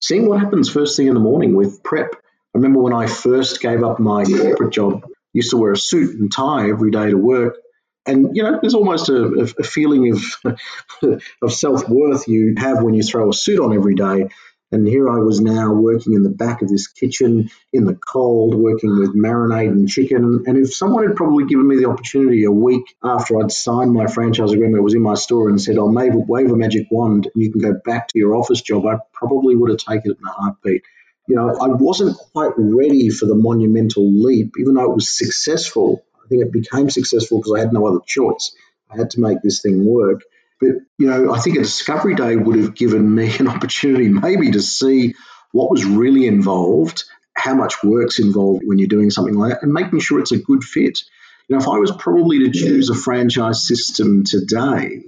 [0.00, 2.16] Seeing what happens first thing in the morning with prep
[2.56, 6.18] I remember when I first gave up my corporate job, used to wear a suit
[6.18, 7.58] and tie every day to work.
[8.06, 10.56] And you know, there's almost a, a feeling of
[11.42, 14.30] of self worth you have when you throw a suit on every day.
[14.72, 18.54] And here I was now working in the back of this kitchen in the cold,
[18.54, 20.42] working with marinade and chicken.
[20.46, 24.06] And if someone had probably given me the opportunity a week after I'd signed my
[24.06, 27.44] franchise agreement, it was in my store and said, I'll wave a magic wand and
[27.44, 30.26] you can go back to your office job, I probably would have taken it in
[30.26, 30.82] a heartbeat
[31.28, 36.04] you know, I wasn't quite ready for the monumental leap, even though it was successful.
[36.24, 38.54] I think it became successful because I had no other choice.
[38.90, 40.22] I had to make this thing work.
[40.60, 44.52] But, you know, I think a discovery day would have given me an opportunity maybe
[44.52, 45.14] to see
[45.52, 49.72] what was really involved, how much work's involved when you're doing something like that, and
[49.72, 51.00] making sure it's a good fit.
[51.48, 55.04] You know, if I was probably to choose a franchise system today,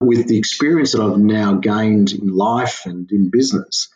[0.00, 3.88] with the experience that I've now gained in life and in business,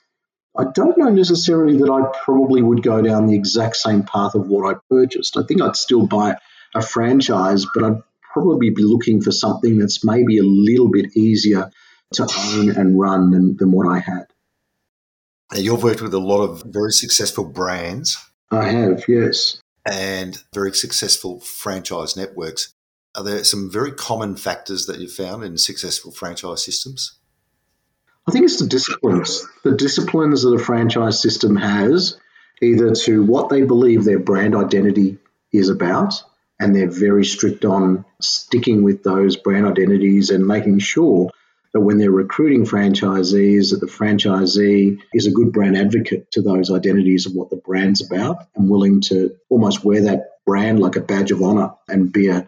[0.57, 4.47] I don't know necessarily that I probably would go down the exact same path of
[4.47, 5.37] what I purchased.
[5.37, 6.37] I think I'd still buy
[6.75, 8.03] a franchise, but I'd
[8.35, 11.71] probably be looking for something that's maybe a little bit easier
[12.13, 14.27] to own and run than, than what I had.
[15.53, 18.19] Now, you've worked with a lot of very successful brands.
[18.51, 19.61] I have, yes.
[19.87, 22.75] And very successful franchise networks.
[23.15, 27.19] Are there some very common factors that you've found in successful franchise systems?
[28.27, 29.47] I think it's the disciplines.
[29.63, 32.19] The disciplines that a franchise system has,
[32.61, 35.19] either to what they believe their brand identity
[35.53, 36.15] is about,
[36.61, 41.31] and they're very strict on sticking with those brand identities and making sure
[41.73, 46.71] that when they're recruiting franchisees, that the franchisee is a good brand advocate to those
[46.71, 51.01] identities of what the brand's about and willing to almost wear that brand like a
[51.01, 52.45] badge of honor and be a, uh,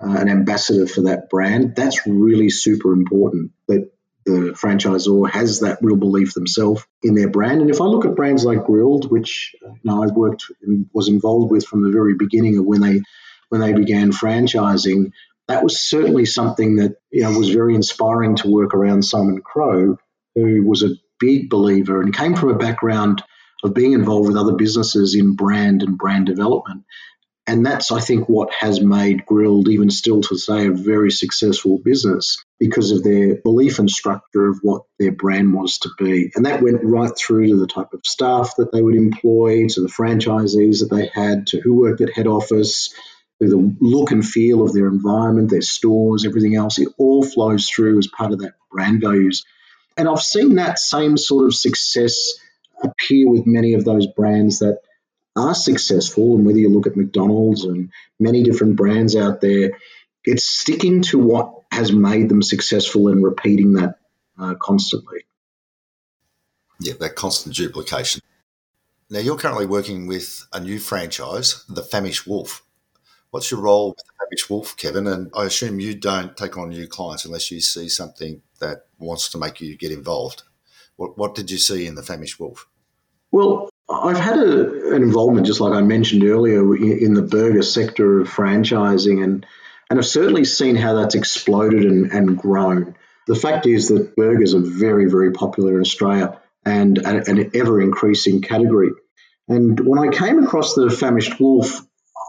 [0.00, 1.74] an ambassador for that brand.
[1.74, 3.90] That's really super important that
[4.24, 7.60] the franchisor has that real belief themselves in their brand.
[7.62, 11.08] And if I look at brands like Grill'd, which you know, I've worked and was
[11.08, 13.00] involved with from the very beginning of when they
[13.48, 15.12] when they began franchising,
[15.48, 19.98] that was certainly something that you know was very inspiring to work around Simon Crowe,
[20.34, 23.22] who was a big believer and came from a background
[23.64, 26.84] of being involved with other businesses in brand and brand development.
[27.48, 31.78] And that's, I think, what has made Grill'd, even still to say, a very successful
[31.82, 36.30] business because of their belief and structure of what their brand was to be.
[36.36, 39.80] And that went right through to the type of staff that they would employ, to
[39.80, 42.92] the franchisees that they had, to who worked at head office,
[43.46, 46.78] the look and feel of their environment, their stores, everything else.
[46.78, 49.44] It all flows through as part of that brand values.
[49.96, 52.34] And I've seen that same sort of success
[52.82, 54.80] appear with many of those brands that
[55.36, 59.78] are successful, and whether you look at McDonald's and many different brands out there,
[60.24, 63.98] it's sticking to what has made them successful and repeating that
[64.38, 65.24] uh, constantly.
[66.80, 68.20] Yeah, that constant duplication.
[69.10, 72.62] Now, you're currently working with a new franchise, the Famish Wolf.
[73.30, 75.06] What's your role with the Famish Wolf, Kevin?
[75.06, 79.30] And I assume you don't take on new clients unless you see something that wants
[79.30, 80.42] to make you get involved.
[80.96, 82.66] What, what did you see in the Famished Wolf?
[83.30, 88.20] Well, I've had a, an involvement, just like I mentioned earlier, in the burger sector
[88.20, 89.46] of franchising, and
[89.90, 92.94] and I've certainly seen how that's exploded and, and grown.
[93.26, 98.42] The fact is that burgers are very, very popular in Australia and an ever increasing
[98.42, 98.90] category.
[99.48, 101.80] And when I came across the famished wolf,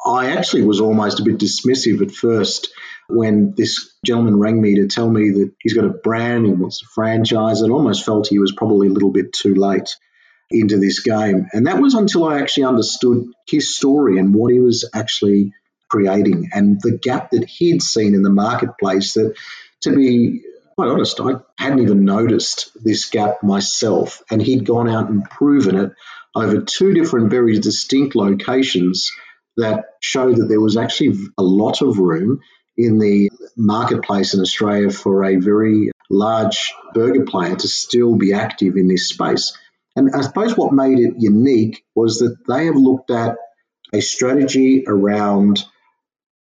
[0.10, 2.70] I actually was almost a bit dismissive at first
[3.08, 6.82] when this gentleman rang me to tell me that he's got a brand, he wants
[6.82, 9.96] a franchise, and almost felt he was probably a little bit too late
[10.52, 11.48] into this game.
[11.54, 15.54] And that was until I actually understood his story and what he was actually
[15.90, 19.36] creating and the gap that he'd seen in the marketplace that
[19.82, 20.44] to be
[20.76, 24.22] quite honest, I hadn't even noticed this gap myself.
[24.32, 25.92] And he'd gone out and proven it
[26.36, 29.12] over two different, very distinct locations
[29.60, 32.42] that showed that there was actually a lot of room
[32.78, 38.78] in the marketplace in Australia for a very large burger player to still be active
[38.78, 39.58] in this space.
[39.96, 43.36] And I suppose what made it unique was that they have looked at
[43.94, 45.64] a strategy around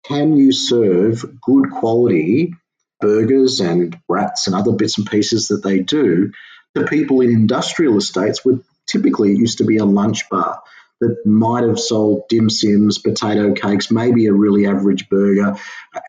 [0.05, 2.53] can you serve good quality
[2.99, 6.31] burgers and brats and other bits and pieces that they do
[6.75, 10.61] to people in industrial estates where typically it used to be a lunch bar
[11.01, 15.57] that might have sold dim sims, potato cakes, maybe a really average burger.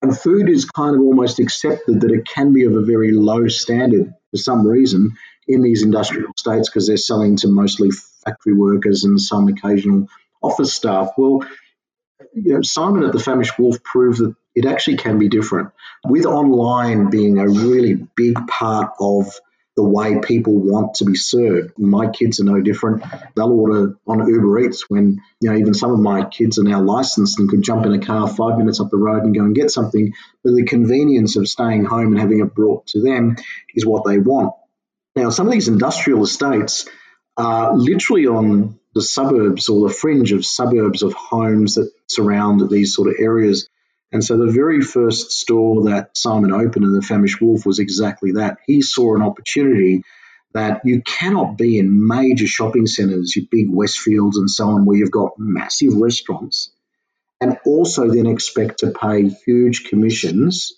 [0.02, 3.48] And food is kind of almost accepted that it can be of a very low
[3.48, 5.16] standard for some reason
[5.48, 7.90] in these industrial states because they're selling to mostly
[8.24, 10.08] factory workers and some occasional
[10.42, 11.10] office staff.
[11.16, 11.44] Well,
[12.34, 15.70] you know, Simon at the Famished Wolf proved that it actually can be different.
[16.04, 19.34] With online being a really big part of
[19.74, 21.78] the way people want to be served.
[21.78, 23.04] My kids are no different.
[23.34, 26.82] They'll order on Uber Eats when, you know, even some of my kids are now
[26.82, 29.54] licensed and could jump in a car five minutes up the road and go and
[29.54, 30.12] get something.
[30.44, 33.36] But the convenience of staying home and having it brought to them
[33.74, 34.54] is what they want.
[35.16, 36.86] Now, some of these industrial estates
[37.36, 42.94] are literally on the suburbs or the fringe of suburbs of homes that surround these
[42.94, 43.68] sort of areas.
[44.12, 48.32] And so the very first store that Simon opened in the Famished Wolf was exactly
[48.32, 48.58] that.
[48.66, 50.02] He saw an opportunity
[50.52, 54.98] that you cannot be in major shopping centres, your big Westfields and so on, where
[54.98, 56.70] you've got massive restaurants,
[57.40, 60.74] and also then expect to pay huge commissions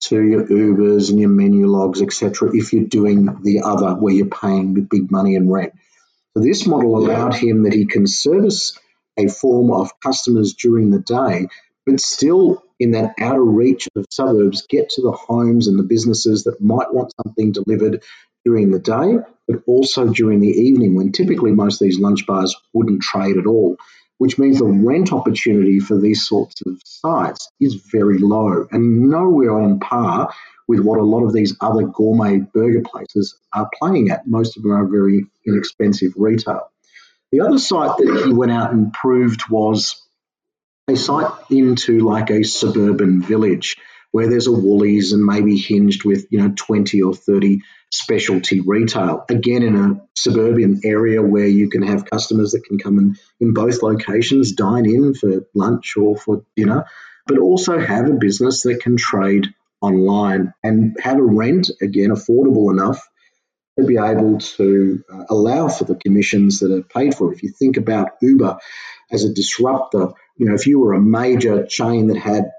[0.00, 4.74] to your Ubers and your Menulogs, etc., if you're doing the other where you're paying
[4.74, 5.72] the big money in rent.
[6.34, 8.76] So this model allowed him that he can service
[9.16, 11.46] a form of customers during the day,
[11.86, 16.44] but still in that outer reach of suburbs, get to the homes and the businesses
[16.44, 18.02] that might want something delivered
[18.44, 22.56] during the day, but also during the evening when typically most of these lunch bars
[22.72, 23.76] wouldn't trade at all,
[24.18, 29.58] which means the rent opportunity for these sorts of sites is very low and nowhere
[29.58, 30.32] on par
[30.66, 34.26] with what a lot of these other gourmet burger places are playing at.
[34.26, 36.68] Most of them are very inexpensive retail.
[37.30, 40.01] The other site that he went out and proved was
[40.88, 43.76] a site into like a suburban village
[44.10, 47.60] where there's a Woolies and maybe hinged with, you know, 20 or 30
[47.90, 49.24] specialty retail.
[49.28, 53.54] Again, in a suburban area where you can have customers that can come in, in
[53.54, 56.86] both locations, dine in for lunch or for dinner,
[57.26, 62.70] but also have a business that can trade online and have a rent, again, affordable
[62.70, 63.00] enough
[63.78, 67.32] to be able to uh, allow for the commissions that are paid for.
[67.32, 68.58] If you think about Uber
[69.10, 72.50] as a disruptor, you know, if you were a major chain that had,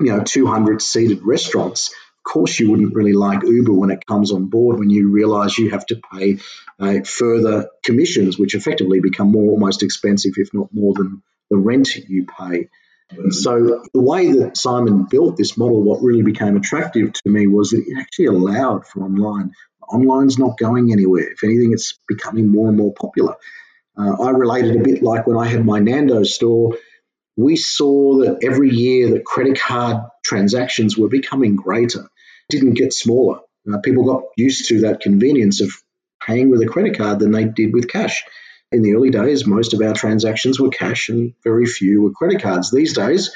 [0.00, 4.32] you know, 200 seated restaurants, of course you wouldn't really like Uber when it comes
[4.32, 6.38] on board when you realize you have to pay
[6.78, 11.96] uh, further commissions, which effectively become more almost expensive, if not more than the rent
[11.96, 12.68] you pay.
[13.30, 17.70] So the way that Simon built this model, what really became attractive to me was
[17.70, 19.52] that it actually allowed for online.
[19.88, 21.32] Online's not going anywhere.
[21.32, 23.34] If anything, it's becoming more and more popular.
[23.96, 26.76] Uh, I related a bit like when I had my Nando's store.
[27.36, 32.08] We saw that every year that credit card transactions were becoming greater,
[32.48, 33.40] didn't get smaller.
[33.70, 35.70] Uh, people got used to that convenience of
[36.26, 38.24] paying with a credit card than they did with cash.
[38.70, 42.42] In the early days, most of our transactions were cash and very few were credit
[42.42, 42.70] cards.
[42.70, 43.32] These days,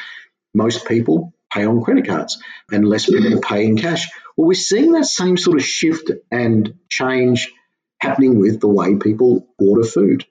[0.55, 2.39] most people pay on credit cards
[2.73, 4.09] and less people pay in cash.
[4.37, 7.53] Well, we're seeing that same sort of shift and change
[8.01, 10.25] happening with the way people order food.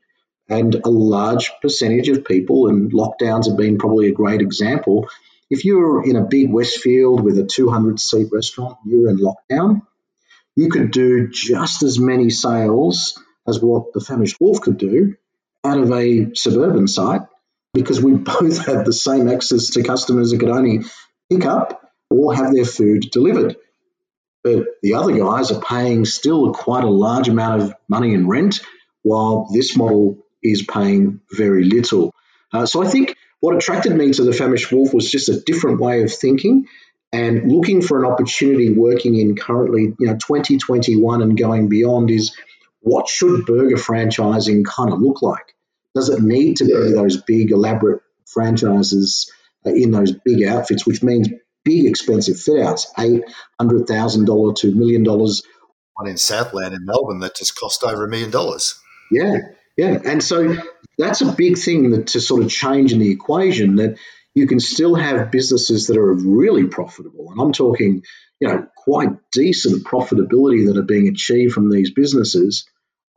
[0.48, 5.10] And a large percentage of people, and lockdowns have been probably a great example.
[5.50, 9.82] If you're in a big Westfield with a 200 seat restaurant, you're in lockdown,
[10.56, 15.16] you could do just as many sales as what the famished wolf could do
[15.64, 17.22] out of a suburban site
[17.74, 20.82] because we both had the same access to customers that could only
[21.30, 23.58] pick up or have their food delivered.
[24.43, 28.62] But the other guys are paying still quite a large amount of money in rent,
[29.02, 32.14] while this model is paying very little.
[32.54, 35.80] Uh, so I think what attracted me to the famished wolf was just a different
[35.80, 36.68] way of thinking
[37.12, 42.36] and looking for an opportunity working in currently, you know, 2021 and going beyond is
[42.82, 45.56] what should burger franchising kind of look like?
[45.93, 49.32] Does it need to be those big, elaborate franchises
[49.66, 51.30] uh, in those big outfits, which means
[51.64, 55.41] big, expensive fit outs, $800,000 to a million dollars?
[55.93, 58.78] One in Southland in Melbourne that just cost over a million dollars.
[59.10, 59.38] Yeah,
[59.78, 60.00] yeah.
[60.04, 60.56] And so
[60.98, 63.98] that's a big thing that, to sort of change in the equation that
[64.34, 67.32] you can still have businesses that are really profitable.
[67.32, 68.04] And I'm talking,
[68.40, 72.66] you know, quite decent profitability that are being achieved from these businesses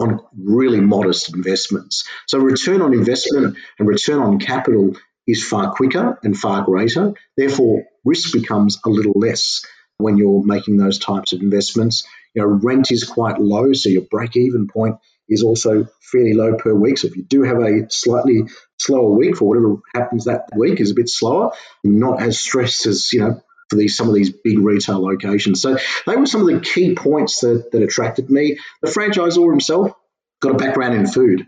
[0.01, 2.09] on really modest investments.
[2.27, 4.97] So return on investment and return on capital
[5.27, 7.15] is far quicker and far greater.
[7.37, 9.65] Therefore, risk becomes a little less
[9.97, 12.07] when you're making those types of investments.
[12.35, 14.97] You know, rent is quite low, so your break-even point
[15.29, 16.99] is also fairly low per week.
[16.99, 18.45] So if you do have a slightly
[18.79, 21.53] slower week for whatever happens that week is a bit slower,
[21.85, 25.61] not as stressed as you know for these some of these big retail locations.
[25.61, 28.59] So they were some of the key points that, that attracted me.
[28.83, 29.93] The franchisor himself
[30.41, 31.47] got a background in food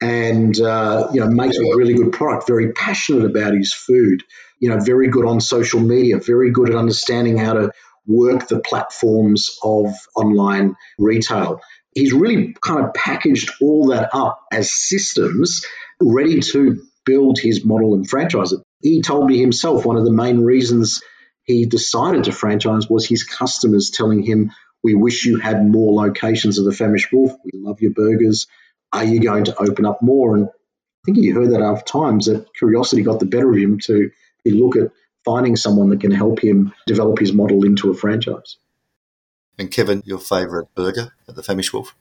[0.00, 2.46] and uh, you know makes a really good product.
[2.46, 4.22] Very passionate about his food.
[4.60, 6.18] You know, very good on social media.
[6.18, 7.72] Very good at understanding how to
[8.06, 11.60] work the platforms of online retail.
[11.98, 15.66] He's really kind of packaged all that up as systems
[16.00, 18.60] ready to build his model and franchise it.
[18.80, 21.02] He told me himself one of the main reasons
[21.42, 24.52] he decided to franchise was his customers telling him,
[24.84, 27.32] We wish you had more locations of the Famished Wolf.
[27.44, 28.46] We love your burgers.
[28.92, 30.36] Are you going to open up more?
[30.36, 30.50] And I
[31.04, 34.10] think he heard that enough times that curiosity got the better of him to
[34.44, 34.92] look at
[35.24, 38.56] finding someone that can help him develop his model into a franchise.
[39.58, 41.94] And Kevin, your favourite burger at the Famished Wolf?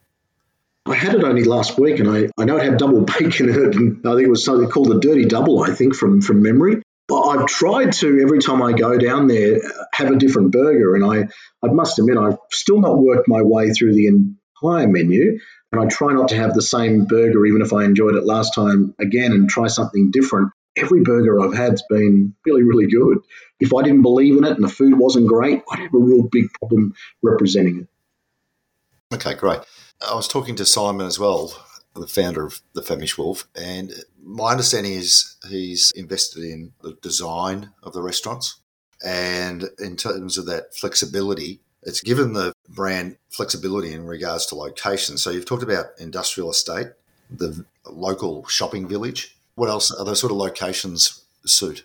[0.85, 3.65] I had it only last week, and I, I know it had double bacon in
[3.65, 6.41] it, and I think it was something called the Dirty Double, I think, from, from
[6.41, 6.81] memory.
[7.07, 9.61] But I've tried to every time I go down there
[9.93, 11.27] have a different burger, and I,
[11.65, 15.39] I must admit I've still not worked my way through the entire menu,
[15.71, 18.53] and I try not to have the same burger even if I enjoyed it last
[18.53, 20.51] time again and try something different.
[20.77, 23.19] Every burger I've had's been really, really good.
[23.59, 26.27] If I didn't believe in it and the food wasn't great, I'd have a real
[26.31, 29.15] big problem representing it.
[29.15, 29.59] Okay, great.
[30.07, 31.53] I was talking to Simon as well
[31.99, 33.91] the founder of the Famish Wolf, and
[34.23, 38.59] my understanding is he's invested in the design of the restaurants.
[39.05, 45.17] And in terms of that flexibility, it's given the brand flexibility in regards to location.
[45.17, 46.87] So you've talked about industrial estate,
[47.29, 49.36] the local shopping village.
[49.57, 51.83] What else are those sort of locations suit?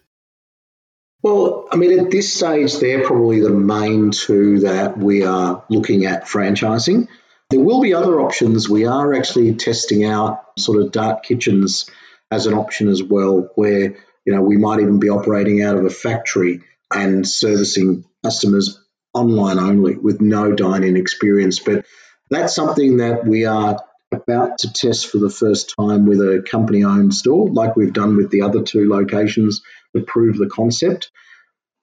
[1.23, 6.05] Well, I mean, at this stage, they're probably the main two that we are looking
[6.05, 7.09] at franchising.
[7.49, 8.68] There will be other options.
[8.68, 11.89] We are actually testing out sort of dark kitchens
[12.31, 13.97] as an option as well, where
[14.27, 16.61] you know we might even be operating out of a factory
[16.93, 18.79] and servicing customers
[19.14, 21.59] online only with no dine-in experience.
[21.59, 21.87] But
[22.29, 23.83] that's something that we are
[24.13, 28.31] about to test for the first time with a company-owned store, like we've done with
[28.31, 29.63] the other two locations
[29.95, 31.11] to prove the concept.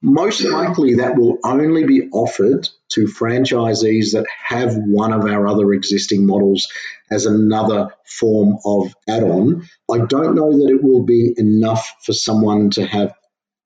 [0.01, 5.73] Most likely, that will only be offered to franchisees that have one of our other
[5.73, 6.67] existing models
[7.11, 9.67] as another form of add on.
[9.91, 13.13] I don't know that it will be enough for someone to have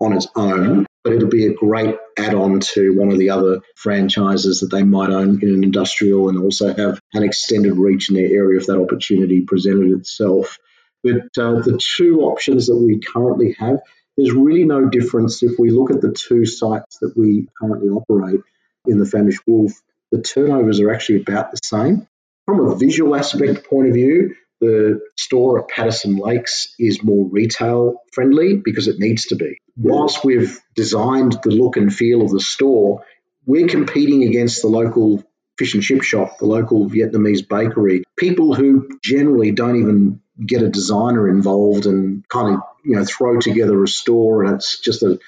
[0.01, 3.59] on its own, but it'll be a great add on to one of the other
[3.75, 8.15] franchises that they might own in an industrial and also have an extended reach in
[8.15, 10.57] their area if that opportunity presented itself.
[11.03, 13.79] But uh, the two options that we currently have,
[14.15, 18.39] there's really no difference if we look at the two sites that we currently operate
[18.85, 19.73] in the Famish Wolf.
[20.11, 22.07] The turnovers are actually about the same.
[22.45, 27.95] From a visual aspect point of view, the store at Patterson Lakes is more retail
[28.13, 29.57] friendly because it needs to be.
[29.75, 33.03] Whilst we've designed the look and feel of the store,
[33.45, 35.23] we're competing against the local
[35.57, 40.69] fish and chip shop, the local Vietnamese bakery, people who generally don't even get a
[40.69, 45.19] designer involved and kind of you know throw together a store and it's just a,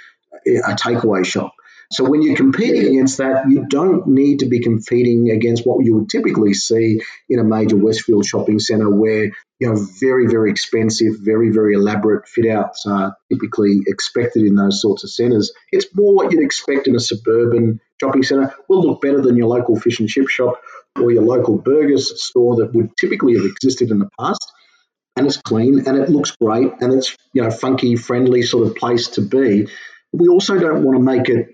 [0.47, 1.53] a takeaway shop.
[1.91, 5.95] So when you're competing against that, you don't need to be competing against what you
[5.95, 9.25] would typically see in a major Westfield shopping centre where
[9.59, 14.81] you know very, very expensive, very, very elaborate fit outs are typically expected in those
[14.81, 15.53] sorts of centres.
[15.71, 18.53] It's more what you'd expect in a suburban shopping centre.
[18.67, 20.59] Will look better than your local fish and chip shop
[20.99, 24.51] or your local burgers store that would typically have existed in the past.
[25.17, 28.75] And it's clean and it looks great and it's you know funky, friendly sort of
[28.75, 29.67] place to be.
[30.11, 31.49] We also don't want to make it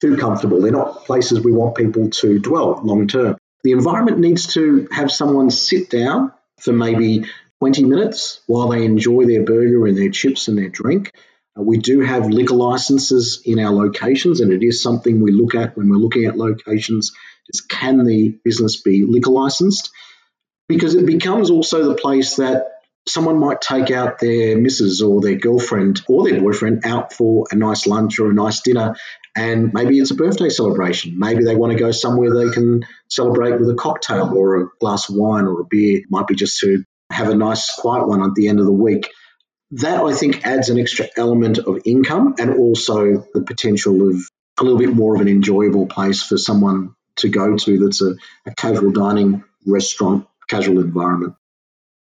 [0.00, 0.60] too comfortable.
[0.60, 3.36] They're not places we want people to dwell long term.
[3.62, 7.26] The environment needs to have someone sit down for maybe
[7.60, 11.12] 20 minutes while they enjoy their burger and their chips and their drink.
[11.58, 15.54] Uh, we do have liquor licenses in our locations, and it is something we look
[15.54, 17.12] at when we're looking at locations
[17.52, 19.90] is can the business be liquor licensed?
[20.68, 25.36] Because it becomes also the place that someone might take out their missus or their
[25.36, 28.94] girlfriend or their boyfriend out for a nice lunch or a nice dinner
[29.36, 31.18] and maybe it's a birthday celebration.
[31.18, 35.08] Maybe they want to go somewhere they can celebrate with a cocktail or a glass
[35.08, 35.98] of wine or a beer.
[35.98, 38.72] It might be just to have a nice quiet one at the end of the
[38.72, 39.08] week.
[39.72, 44.16] That I think adds an extra element of income and also the potential of
[44.58, 48.14] a little bit more of an enjoyable place for someone to go to that's a,
[48.46, 51.34] a casual dining restaurant, casual environment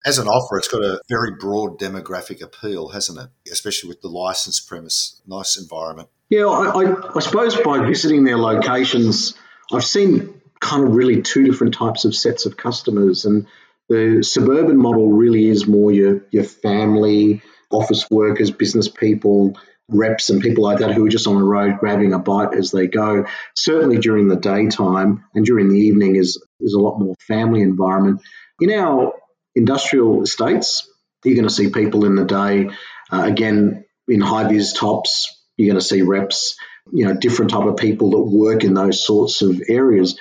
[0.06, 3.30] as an offer, it's got a very broad demographic appeal, hasn't it?
[3.52, 6.10] Especially with the licensed premise, nice environment.
[6.32, 9.34] Yeah, I, I, I suppose by visiting their locations,
[9.70, 13.26] I've seen kind of really two different types of sets of customers.
[13.26, 13.48] And
[13.90, 19.60] the suburban model really is more your, your family, office workers, business people,
[19.90, 22.72] reps, and people like that who are just on the road grabbing a bite as
[22.72, 23.26] they go.
[23.54, 28.22] Certainly during the daytime and during the evening is, is a lot more family environment.
[28.62, 29.16] In our
[29.54, 30.90] industrial estates,
[31.26, 32.70] you're going to see people in the day,
[33.12, 36.56] uh, again, in high vis tops, you're going to see reps,
[36.92, 40.20] you know, different type of people that work in those sorts of areas.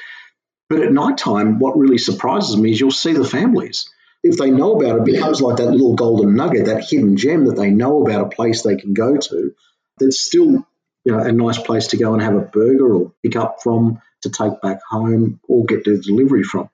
[0.69, 3.91] But at night time, what really surprises me is you'll see the families.
[4.23, 7.47] If they know about it, it becomes like that little golden nugget, that hidden gem
[7.47, 9.55] that they know about a place they can go to
[9.99, 10.67] that's still
[11.05, 14.01] you know, a nice place to go and have a burger or pick up from
[14.23, 16.69] to take back home or get their delivery from.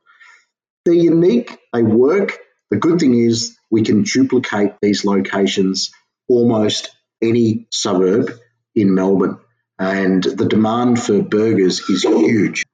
[0.85, 2.39] They're unique, they work.
[2.71, 5.93] The good thing is we can duplicate these locations
[6.29, 6.91] almost
[7.23, 8.31] any suburb
[8.77, 9.39] in Melbourne,
[9.79, 12.65] and the demand for burgers is huge.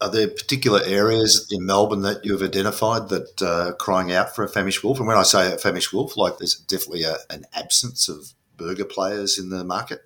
[0.00, 4.42] Are there particular areas in Melbourne that you've identified that uh, are crying out for
[4.42, 4.98] a famished wolf?
[4.98, 8.86] And when I say a famished wolf, like there's definitely a, an absence of burger
[8.86, 10.00] players in the market.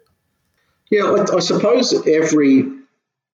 [0.90, 2.70] Yeah, I, I suppose every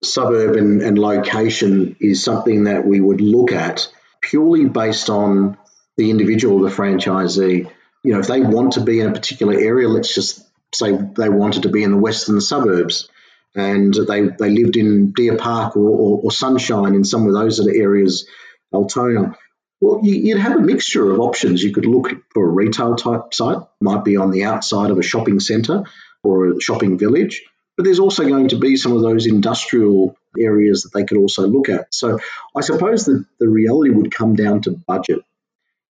[0.02, 5.56] suburb and, and location is something that we would look at purely based on
[5.96, 7.70] the individual, the franchisee.
[8.02, 11.28] You know, if they want to be in a particular area, let's just say they
[11.28, 13.08] wanted to be in the western suburbs
[13.54, 17.60] and they, they lived in Deer Park or, or, or Sunshine in some of those
[17.60, 18.28] other areas,
[18.72, 19.36] Altona.
[19.80, 21.62] Well, you'd have a mixture of options.
[21.62, 25.02] You could look for a retail type site, might be on the outside of a
[25.02, 25.84] shopping centre
[26.22, 27.42] or a shopping village.
[27.76, 31.46] But there's also going to be some of those industrial areas that they could also
[31.46, 31.94] look at.
[31.94, 32.18] So
[32.54, 35.20] I suppose that the reality would come down to budget.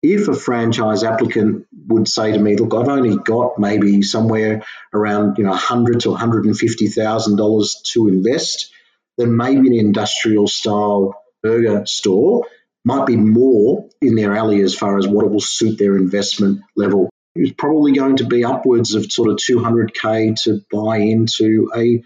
[0.04, 5.38] If a franchise applicant would say to me, "Look, I've only got maybe somewhere around
[5.38, 8.72] you know 100 to 150 thousand dollars to invest,"
[9.18, 12.46] then maybe an industrial style burger store
[12.86, 16.62] might be more in their alley as far as what it will suit their investment
[16.76, 17.10] level.
[17.36, 22.02] It's probably going to be upwards of sort of 200k to buy into a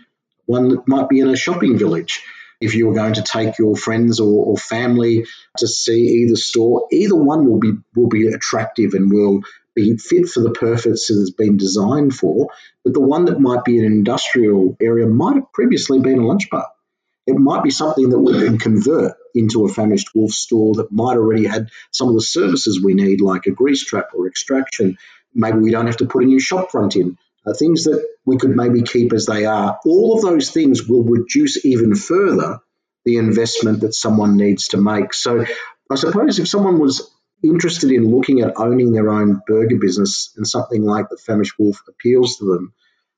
[0.46, 2.24] one that might be in a shopping village.
[2.62, 5.26] If you were going to take your friends or, or family
[5.58, 9.42] to see either store, either one will be will be attractive and will
[9.76, 12.50] be fit for the purpose that it has been designed for.
[12.84, 16.50] But the one that might be an industrial area might have previously been a lunch
[16.50, 16.68] bar.
[17.28, 21.18] It might be something that we can convert into a famished wolf store that might
[21.18, 24.98] already had some of the services we need, like a grease trap or extraction.
[25.34, 27.18] Maybe we don't have to put a new shop front in.
[27.58, 29.80] Things that we could maybe keep as they are.
[29.86, 32.60] All of those things will reduce even further
[33.04, 35.14] the investment that someone needs to make.
[35.14, 35.46] So
[35.92, 37.12] I suppose if someone was
[37.44, 41.82] interested in looking at owning their own burger business and something like the Famished Wolf
[41.88, 42.74] appeals to them,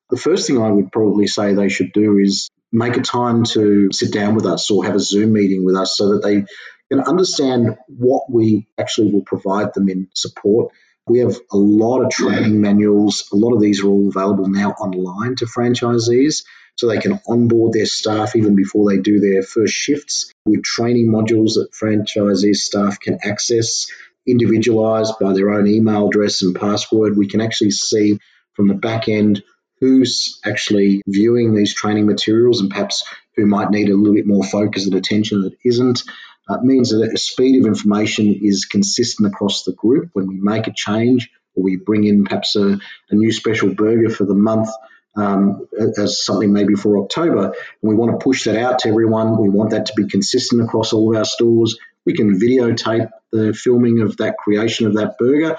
[0.09, 3.89] the first thing I would probably say they should do is make a time to
[3.91, 6.45] sit down with us or have a Zoom meeting with us so that they
[6.91, 10.71] can understand what we actually will provide them in support.
[11.07, 13.27] We have a lot of training manuals.
[13.33, 16.43] A lot of these are all available now online to franchisees
[16.75, 21.11] so they can onboard their staff even before they do their first shifts with training
[21.11, 23.85] modules that franchisee staff can access
[24.25, 27.17] individualized by their own email address and password.
[27.17, 28.19] We can actually see
[28.53, 29.43] from the back end
[29.79, 33.03] who's actually viewing these training materials and perhaps
[33.35, 36.03] who might need a little bit more focus and attention that isn't.
[36.49, 40.09] Uh, means that the speed of information is consistent across the group.
[40.11, 42.79] When we make a change or we bring in perhaps a,
[43.09, 44.67] a new special burger for the month
[45.15, 45.67] um,
[45.97, 49.47] as something maybe for October, and we want to push that out to everyone, we
[49.47, 51.77] want that to be consistent across all of our stores.
[52.05, 55.57] We can videotape the filming of that creation of that burger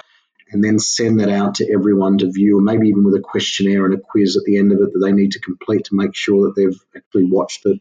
[0.51, 3.95] and then send that out to everyone to view, maybe even with a questionnaire and
[3.95, 6.45] a quiz at the end of it that they need to complete to make sure
[6.45, 7.79] that they've actually watched it.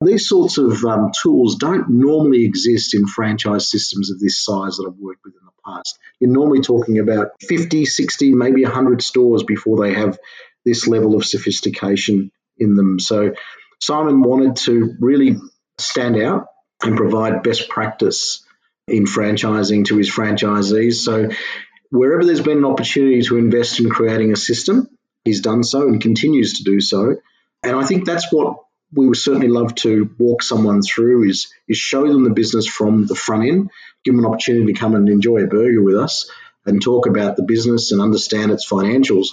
[0.00, 4.86] These sorts of um, tools don't normally exist in franchise systems of this size that
[4.86, 5.98] I've worked with in the past.
[6.20, 10.18] You're normally talking about 50, 60, maybe 100 stores before they have
[10.64, 13.00] this level of sophistication in them.
[13.00, 13.32] So
[13.80, 15.36] Simon wanted to really
[15.78, 16.46] stand out
[16.82, 18.44] and provide best practice
[18.86, 20.94] in franchising to his franchisees.
[20.94, 21.30] So
[21.90, 24.88] wherever there's been an opportunity to invest in creating a system,
[25.24, 27.16] he's done so and continues to do so.
[27.62, 28.58] And I think that's what
[28.92, 33.06] we would certainly love to walk someone through is is show them the business from
[33.06, 33.70] the front end,
[34.04, 36.30] give them an opportunity to come and enjoy a burger with us
[36.64, 39.28] and talk about the business and understand its financials,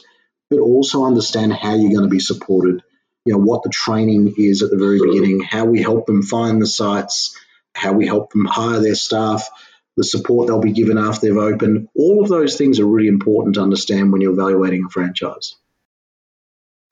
[0.49, 2.83] but also understand how you're going to be supported.
[3.25, 6.61] You know, what the training is at the very beginning, how we help them find
[6.61, 7.37] the sites,
[7.73, 9.49] how we help them hire their staff,
[9.95, 11.87] the support they'll be given after they've opened.
[11.95, 15.55] All of those things are really important to understand when you're evaluating a franchise.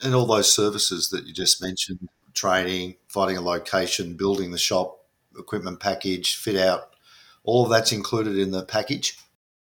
[0.00, 5.04] And all those services that you just mentioned training, finding a location, building the shop,
[5.38, 6.92] equipment package, fit out
[7.44, 9.18] all of that's included in the package?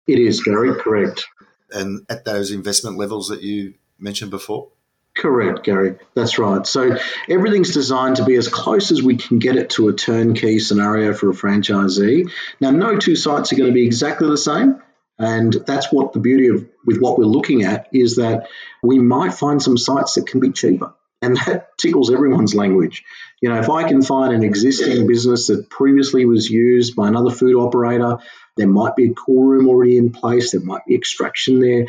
[0.08, 1.26] It is, Gary, correct.
[1.72, 4.70] And at those investment levels that you mentioned before?
[5.16, 5.98] Correct, Gary.
[6.14, 6.66] That's right.
[6.66, 6.98] So
[7.28, 11.14] everything's designed to be as close as we can get it to a turnkey scenario
[11.14, 12.32] for a franchisee.
[12.62, 14.82] Now, no two sites are going to be exactly the same.
[15.20, 18.48] And that's what the beauty of with what we're looking at is that
[18.84, 20.94] we might find some sites that can be cheaper.
[21.22, 23.04] And that tickles everyone's language.
[23.42, 27.32] You know, if I can find an existing business that previously was used by another
[27.32, 28.18] food operator,
[28.56, 31.86] there might be a cool room already in place, there might be extraction there.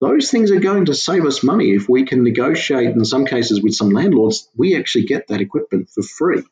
[0.00, 3.62] Those things are going to save us money if we can negotiate in some cases
[3.62, 4.48] with some landlords.
[4.54, 6.42] We actually get that equipment for free.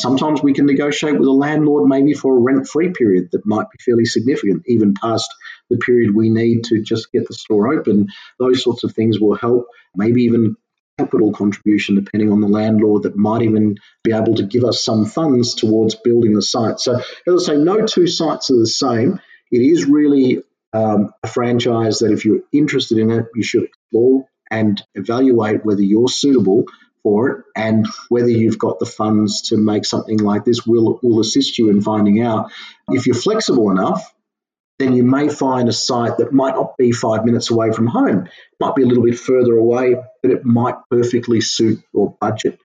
[0.00, 3.70] Sometimes we can negotiate with a landlord maybe for a rent free period that might
[3.70, 5.32] be fairly significant even past
[5.70, 8.08] the period we need to just get the store open.
[8.38, 10.56] Those sorts of things will help maybe even
[10.98, 15.04] capital contribution depending on the landlord that might even be able to give us some
[15.04, 19.18] funds towards building the site so as i say no two sites are the same
[19.50, 20.42] it is really
[20.74, 25.82] um, a franchise that if you're interested in it, you should explore and evaluate whether
[25.82, 26.64] you're suitable
[27.02, 31.20] for it and whether you've got the funds to make something like this will will
[31.20, 32.50] assist you in finding out.
[32.88, 34.13] If you're flexible enough,
[34.78, 38.28] then you may find a site that might not be five minutes away from home,
[38.60, 42.58] might be a little bit further away, but it might perfectly suit your budget.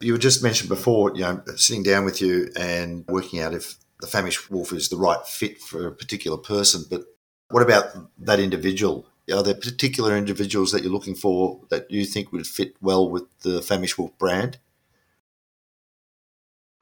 [0.00, 3.76] You were just mentioned before, you know, sitting down with you and working out if
[4.00, 7.04] the famished wolf is the right fit for a particular person, but
[7.50, 7.84] what about
[8.18, 9.06] that individual?
[9.32, 13.24] Are there particular individuals that you're looking for that you think would fit well with
[13.40, 14.58] the Famished Wolf brand?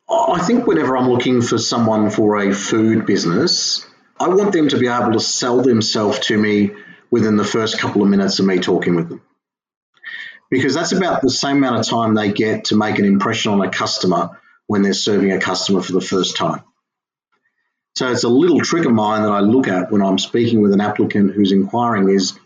[0.08, 3.86] I think whenever I'm looking for someone for a food business,
[4.22, 6.70] I want them to be able to sell themselves to me
[7.10, 9.20] within the first couple of minutes of me talking with them.
[10.48, 13.62] Because that's about the same amount of time they get to make an impression on
[13.62, 16.62] a customer when they're serving a customer for the first time.
[17.96, 20.72] So it's a little trick of mine that I look at when I'm speaking with
[20.72, 22.38] an applicant who's inquiring is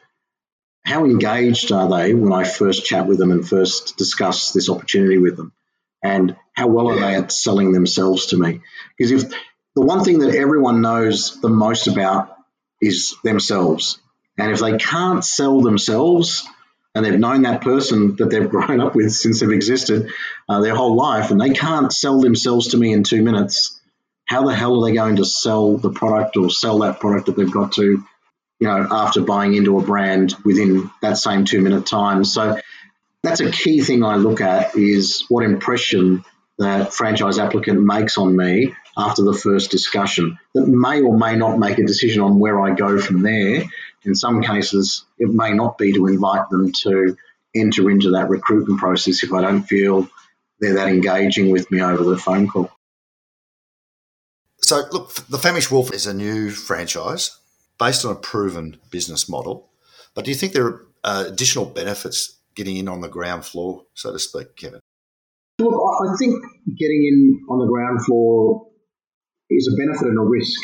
[0.82, 5.18] how engaged are they when I first chat with them and first discuss this opportunity
[5.18, 5.52] with them?
[6.02, 8.62] And how well are they at selling themselves to me?
[8.96, 9.34] Because if
[9.76, 12.34] the one thing that everyone knows the most about
[12.80, 14.00] is themselves.
[14.38, 16.46] And if they can't sell themselves
[16.94, 20.10] and they've known that person that they've grown up with since they've existed
[20.48, 23.78] uh, their whole life and they can't sell themselves to me in two minutes,
[24.24, 27.36] how the hell are they going to sell the product or sell that product that
[27.36, 28.02] they've got to,
[28.58, 32.24] you know, after buying into a brand within that same two minute time?
[32.24, 32.58] So
[33.22, 36.24] that's a key thing I look at is what impression
[36.58, 41.58] that franchise applicant makes on me after the first discussion that may or may not
[41.58, 43.64] make a decision on where I go from there.
[44.04, 47.16] In some cases, it may not be to invite them to
[47.54, 50.08] enter into that recruitment process if I don't feel
[50.60, 52.70] they're that engaging with me over the phone call.
[54.62, 57.38] So, look, the Famished Wolf is a new franchise
[57.78, 59.68] based on a proven business model.
[60.14, 63.84] But do you think there are uh, additional benefits getting in on the ground floor,
[63.94, 64.80] so to speak, Kevin?
[65.58, 66.42] Look, I think
[66.76, 68.66] getting in on the ground floor
[69.48, 70.60] is a benefit and a risk.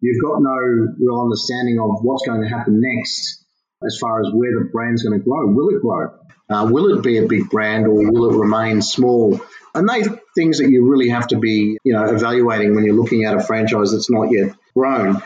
[0.00, 0.56] You've got no
[0.98, 3.44] real understanding of what's going to happen next
[3.86, 5.46] as far as where the brand's going to grow.
[5.46, 6.18] Will it grow?
[6.50, 9.40] Uh, will it be a big brand or will it remain small?
[9.74, 10.02] And they
[10.34, 13.40] things that you really have to be, you know, evaluating when you're looking at a
[13.40, 15.22] franchise that's not yet grown.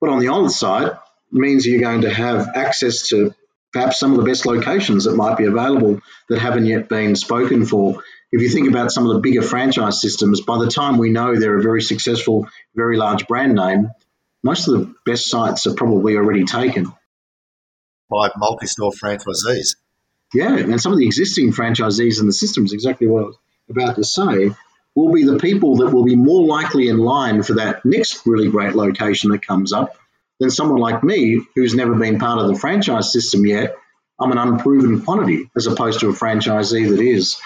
[0.00, 0.92] But on the other side,
[1.32, 3.34] means you're going to have access to
[3.72, 7.64] perhaps some of the best locations that might be available that haven't yet been spoken
[7.66, 8.02] for.
[8.32, 11.38] If you think about some of the bigger franchise systems, by the time we know
[11.38, 13.90] they're a very successful, very large brand name,
[14.42, 16.90] most of the best sites are probably already taken.
[18.10, 19.76] By multi store franchisees.
[20.34, 23.36] Yeah, and some of the existing franchisees in the system is exactly what I was
[23.68, 24.50] about to say,
[24.94, 28.48] will be the people that will be more likely in line for that next really
[28.48, 29.96] great location that comes up
[30.40, 33.76] than someone like me who's never been part of the franchise system yet.
[34.18, 37.36] I'm an unproven quantity as opposed to a franchisee that is.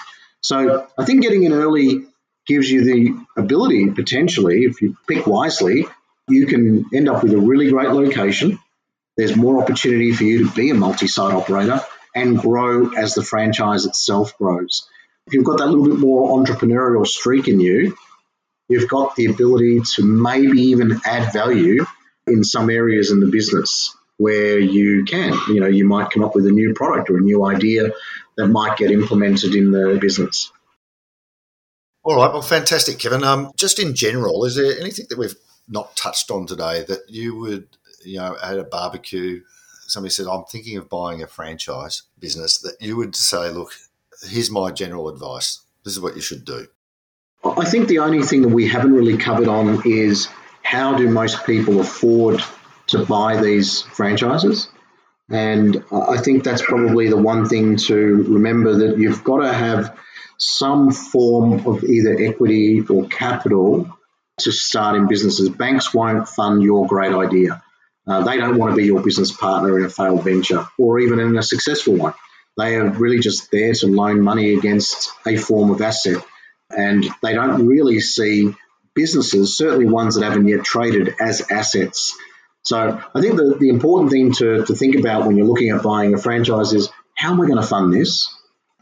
[0.47, 2.05] So I think getting in early
[2.45, 5.85] gives you the ability, potentially, if you pick wisely,
[6.29, 8.59] you can end up with a really great location.
[9.17, 11.81] There's more opportunity for you to be a multi site operator
[12.15, 14.87] and grow as the franchise itself grows
[15.27, 17.97] if you've got that little bit more entrepreneurial streak in you,
[18.69, 21.85] you've got the ability to maybe even add value
[22.25, 25.33] in some areas in the business where you can.
[25.47, 27.91] You know, you might come up with a new product or a new idea
[28.35, 30.51] that might get implemented in the business.
[32.03, 33.23] All right, well, fantastic, Kevin.
[33.23, 35.35] Um, just in general, is there anything that we've
[35.67, 37.67] not touched on today that you would,
[38.05, 39.41] you know, at a barbecue,
[39.87, 43.73] somebody said, I'm thinking of buying a franchise business, that you would say, look,
[44.25, 45.61] here's my general advice.
[45.83, 46.67] This is what you should do.
[47.43, 50.27] I think the only thing that we haven't really covered on is
[50.63, 52.41] how do most people afford
[52.87, 54.69] to buy these franchises?
[55.29, 59.97] And I think that's probably the one thing to remember that you've got to have
[60.37, 63.97] some form of either equity or capital
[64.39, 65.49] to start in businesses.
[65.49, 67.61] Banks won't fund your great idea.
[68.05, 71.19] Uh, they don't want to be your business partner in a failed venture or even
[71.19, 72.13] in a successful one.
[72.57, 76.23] They are really just there to loan money against a form of asset.
[76.69, 78.55] And they don't really see
[78.95, 82.17] businesses, certainly ones that haven't yet traded, as assets.
[82.67, 85.81] So I think the, the important thing to, to think about when you're looking at
[85.81, 88.27] buying a franchise is how am I going to fund this?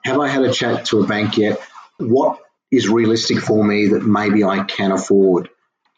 [0.03, 1.61] Have I had a chat to a bank yet?
[1.99, 2.39] What
[2.71, 5.49] is realistic for me that maybe I can afford?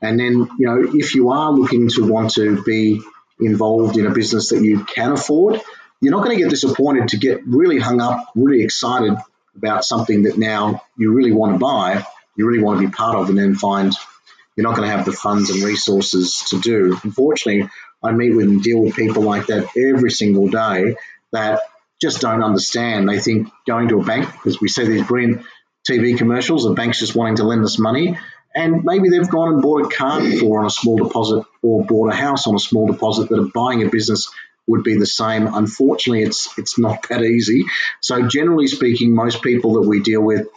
[0.01, 3.01] And then, you know, if you are looking to want to be
[3.39, 5.61] involved in a business that you can afford,
[6.01, 9.15] you're not going to get disappointed to get really hung up, really excited
[9.55, 13.15] about something that now you really want to buy, you really want to be part
[13.15, 13.93] of, and then find
[14.57, 16.97] you're not going to have the funds and resources to do.
[17.03, 17.69] Unfortunately,
[18.03, 20.95] I meet with and deal with people like that every single day
[21.31, 21.61] that
[22.01, 23.07] just don't understand.
[23.07, 25.45] They think going to a bank, because we see these brilliant
[25.87, 28.17] TV commercials of banks just wanting to lend us money,
[28.55, 32.11] and maybe they've gone and bought a car before on a small deposit or bought
[32.11, 34.29] a house on a small deposit that are buying a business
[34.65, 35.47] would be the same.
[35.47, 37.65] Unfortunately, it's it's not that easy.
[38.01, 40.47] So generally speaking, most people that we deal with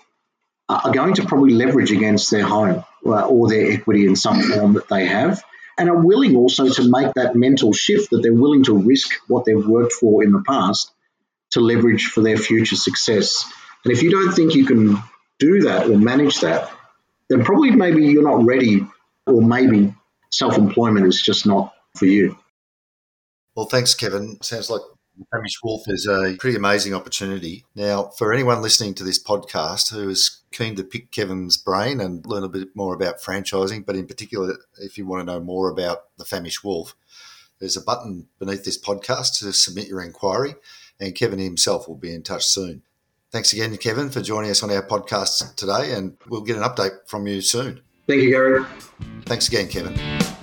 [0.85, 2.85] are going to probably leverage against their home.
[3.05, 5.43] uh, or their equity in some form that they have,
[5.79, 9.45] and are willing also to make that mental shift that they're willing to risk what
[9.45, 10.91] they've worked for in the past
[11.53, 13.45] to leverage for their future success.
[13.85, 14.99] And if you don't think you can
[15.39, 16.71] do that or manage that,
[17.29, 18.87] then probably maybe you're not ready,
[19.27, 19.95] or maybe
[20.31, 22.37] self employment is just not for you.
[23.57, 24.41] Well, thanks, Kevin.
[24.43, 24.83] Sounds like
[25.31, 27.65] Famished Wolf is a pretty amazing opportunity.
[27.75, 32.25] Now, for anyone listening to this podcast who is keen to pick Kevin's brain and
[32.27, 35.69] learn a bit more about franchising, but in particular, if you want to know more
[35.69, 36.95] about the Famish Wolf,
[37.59, 40.55] there's a button beneath this podcast to submit your inquiry,
[40.99, 42.83] and Kevin himself will be in touch soon.
[43.31, 47.07] Thanks again, Kevin, for joining us on our podcast today, and we'll get an update
[47.07, 47.81] from you soon.
[48.07, 48.65] Thank you, Gary.
[49.27, 50.40] Thanks again, Kevin.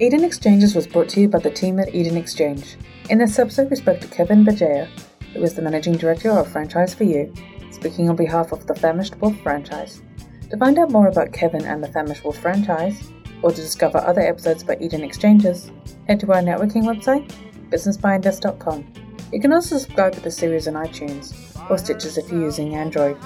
[0.00, 2.76] Eden Exchanges was brought to you by the team at Eden Exchange.
[3.10, 4.88] In this episode, we spoke to Kevin Bajaya,
[5.32, 7.32] who is the Managing Director of Franchise for You,
[7.70, 10.02] speaking on behalf of the Famished Wolf franchise.
[10.50, 13.08] To find out more about Kevin and the Famished Wolf franchise,
[13.40, 15.70] or to discover other episodes by Eden Exchanges,
[16.08, 17.32] head to our networking website,
[17.70, 18.92] businessbyinvest.com.
[19.32, 21.32] You can also subscribe to the series on iTunes
[21.70, 23.16] or Stitcher if you're using Android.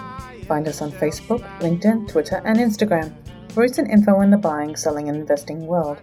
[0.46, 3.14] Find us on Facebook, LinkedIn, Twitter, and Instagram
[3.52, 6.02] for recent info in the buying, selling, and investing world.